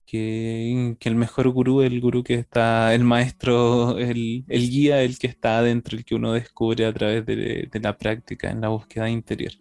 que, 0.06 0.98
el 1.00 1.16
mejor 1.16 1.50
gurú, 1.50 1.82
el 1.82 2.02
gurú 2.02 2.24
que 2.24 2.36
está, 2.36 2.94
el 2.94 3.04
maestro, 3.04 3.98
el, 3.98 4.46
guía, 4.48 5.02
el 5.04 5.18
que 5.20 5.28
está 5.28 5.60
adentro, 5.60 5.98
el 5.98 6.06
que 6.06 6.16
uno 6.16 6.34
descubre 6.34 6.86
a 6.86 6.94
través 6.94 7.26
de 7.26 7.70
la 7.82 7.98
práctica, 7.98 8.52
en 8.52 8.62
la 8.62 8.70
búsqueda 8.70 9.10
interior. 9.10 9.54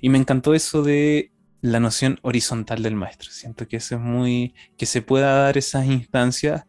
Y 0.00 0.08
me 0.08 0.18
encantó 0.18 0.54
eso 0.54 0.82
de 0.82 1.31
la 1.62 1.80
noción 1.80 2.18
horizontal 2.22 2.82
del 2.82 2.96
maestro. 2.96 3.30
Siento 3.30 3.66
que 3.68 3.76
eso 3.78 3.94
es 3.94 4.00
muy, 4.00 4.54
que 4.76 4.86
se 4.86 5.00
pueda 5.02 5.44
dar 5.44 5.56
esas 5.56 5.86
instancias 5.86 6.64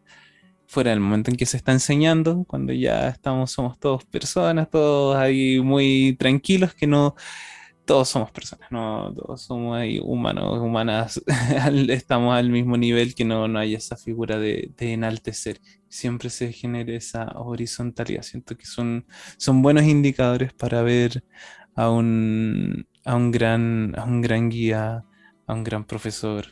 fuera 0.66 0.90
del 0.90 1.00
momento 1.00 1.30
en 1.30 1.36
que 1.36 1.46
se 1.46 1.56
está 1.56 1.72
enseñando, 1.72 2.44
cuando 2.46 2.72
ya 2.72 3.08
estamos, 3.08 3.50
somos 3.52 3.78
todos 3.78 4.04
personas, 4.06 4.70
todos 4.70 5.16
ahí 5.16 5.60
muy 5.60 6.16
tranquilos, 6.18 6.74
que 6.74 6.86
no, 6.86 7.14
todos 7.84 8.08
somos 8.08 8.30
personas, 8.32 8.70
no, 8.70 9.12
todos 9.14 9.42
somos 9.42 9.76
ahí 9.76 10.00
humanos, 10.02 10.60
humanas, 10.60 11.22
estamos 11.88 12.34
al 12.34 12.50
mismo 12.50 12.76
nivel, 12.76 13.14
que 13.14 13.24
no, 13.24 13.46
no 13.48 13.58
hay 13.58 13.74
esa 13.74 13.96
figura 13.96 14.38
de, 14.38 14.72
enaltecer, 14.78 15.60
siempre 15.88 16.30
se 16.30 16.52
genera 16.52 16.92
esa 16.94 17.26
horizontalidad, 17.36 18.22
siento 18.22 18.56
que 18.56 18.66
son, 18.66 19.06
son 19.38 19.62
buenos 19.62 19.84
indicadores 19.84 20.52
para 20.54 20.82
ver 20.82 21.24
a 21.76 21.90
un, 21.90 22.86
a 23.04 23.14
un 23.14 23.30
gran, 23.30 23.94
a 23.98 24.04
un 24.04 24.20
gran 24.20 24.48
guía, 24.48 25.04
a 25.46 25.54
un 25.54 25.64
gran 25.64 25.84
profesor. 25.84 26.46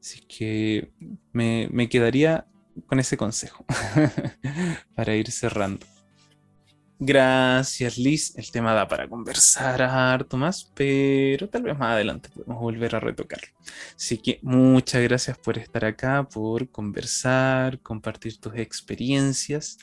Así 0.00 0.20
que 0.20 0.92
me, 1.32 1.88
quedaría 1.88 2.46
con 2.86 2.98
ese 2.98 3.16
consejo 3.16 3.64
para 4.96 5.14
ir 5.14 5.30
cerrando. 5.30 5.86
Gracias, 6.98 7.98
Liz. 7.98 8.36
El 8.36 8.50
tema 8.52 8.74
da 8.74 8.86
para 8.86 9.08
conversar 9.08 9.82
harto 9.82 10.36
más, 10.36 10.70
pero 10.74 11.48
tal 11.48 11.64
vez 11.64 11.76
más 11.76 11.94
adelante 11.94 12.28
podemos 12.32 12.60
volver 12.60 12.94
a 12.94 13.00
retocarlo. 13.00 13.48
Así 13.96 14.18
que 14.18 14.38
muchas 14.42 15.02
gracias 15.02 15.36
por 15.38 15.58
estar 15.58 15.84
acá, 15.84 16.28
por 16.28 16.70
conversar, 16.70 17.80
compartir 17.80 18.38
tus 18.40 18.54
experiencias. 18.54 19.78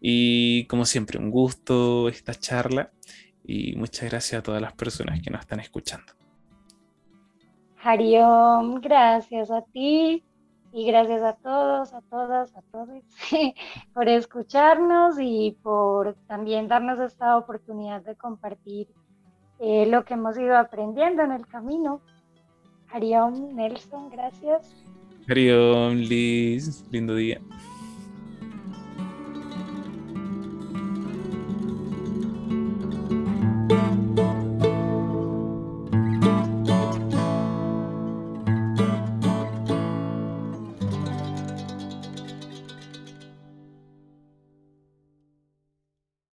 Y 0.00 0.66
como 0.66 0.86
siempre, 0.86 1.18
un 1.18 1.30
gusto 1.30 2.08
esta 2.08 2.34
charla 2.34 2.90
y 3.46 3.76
muchas 3.76 4.10
gracias 4.10 4.40
a 4.40 4.42
todas 4.42 4.60
las 4.60 4.72
personas 4.72 5.20
que 5.22 5.30
nos 5.30 5.40
están 5.40 5.60
escuchando. 5.60 6.12
Hariom, 7.82 8.80
gracias 8.80 9.50
a 9.50 9.62
ti 9.62 10.24
y 10.72 10.86
gracias 10.86 11.22
a 11.22 11.34
todos, 11.34 11.94
a 11.94 12.00
todas, 12.02 12.54
a 12.56 12.62
todos 12.72 12.88
por 13.94 14.08
escucharnos 14.08 15.16
y 15.20 15.56
por 15.62 16.14
también 16.26 16.66
darnos 16.66 16.98
esta 16.98 17.38
oportunidad 17.38 18.02
de 18.02 18.16
compartir 18.16 18.88
eh, 19.60 19.86
lo 19.86 20.04
que 20.04 20.14
hemos 20.14 20.36
ido 20.36 20.56
aprendiendo 20.56 21.22
en 21.22 21.32
el 21.32 21.46
camino. 21.46 22.00
Hariom, 22.90 23.54
Nelson, 23.54 24.10
gracias. 24.10 24.68
Hariom, 25.28 25.94
Liz, 25.94 26.84
lindo 26.90 27.14
día. 27.14 27.40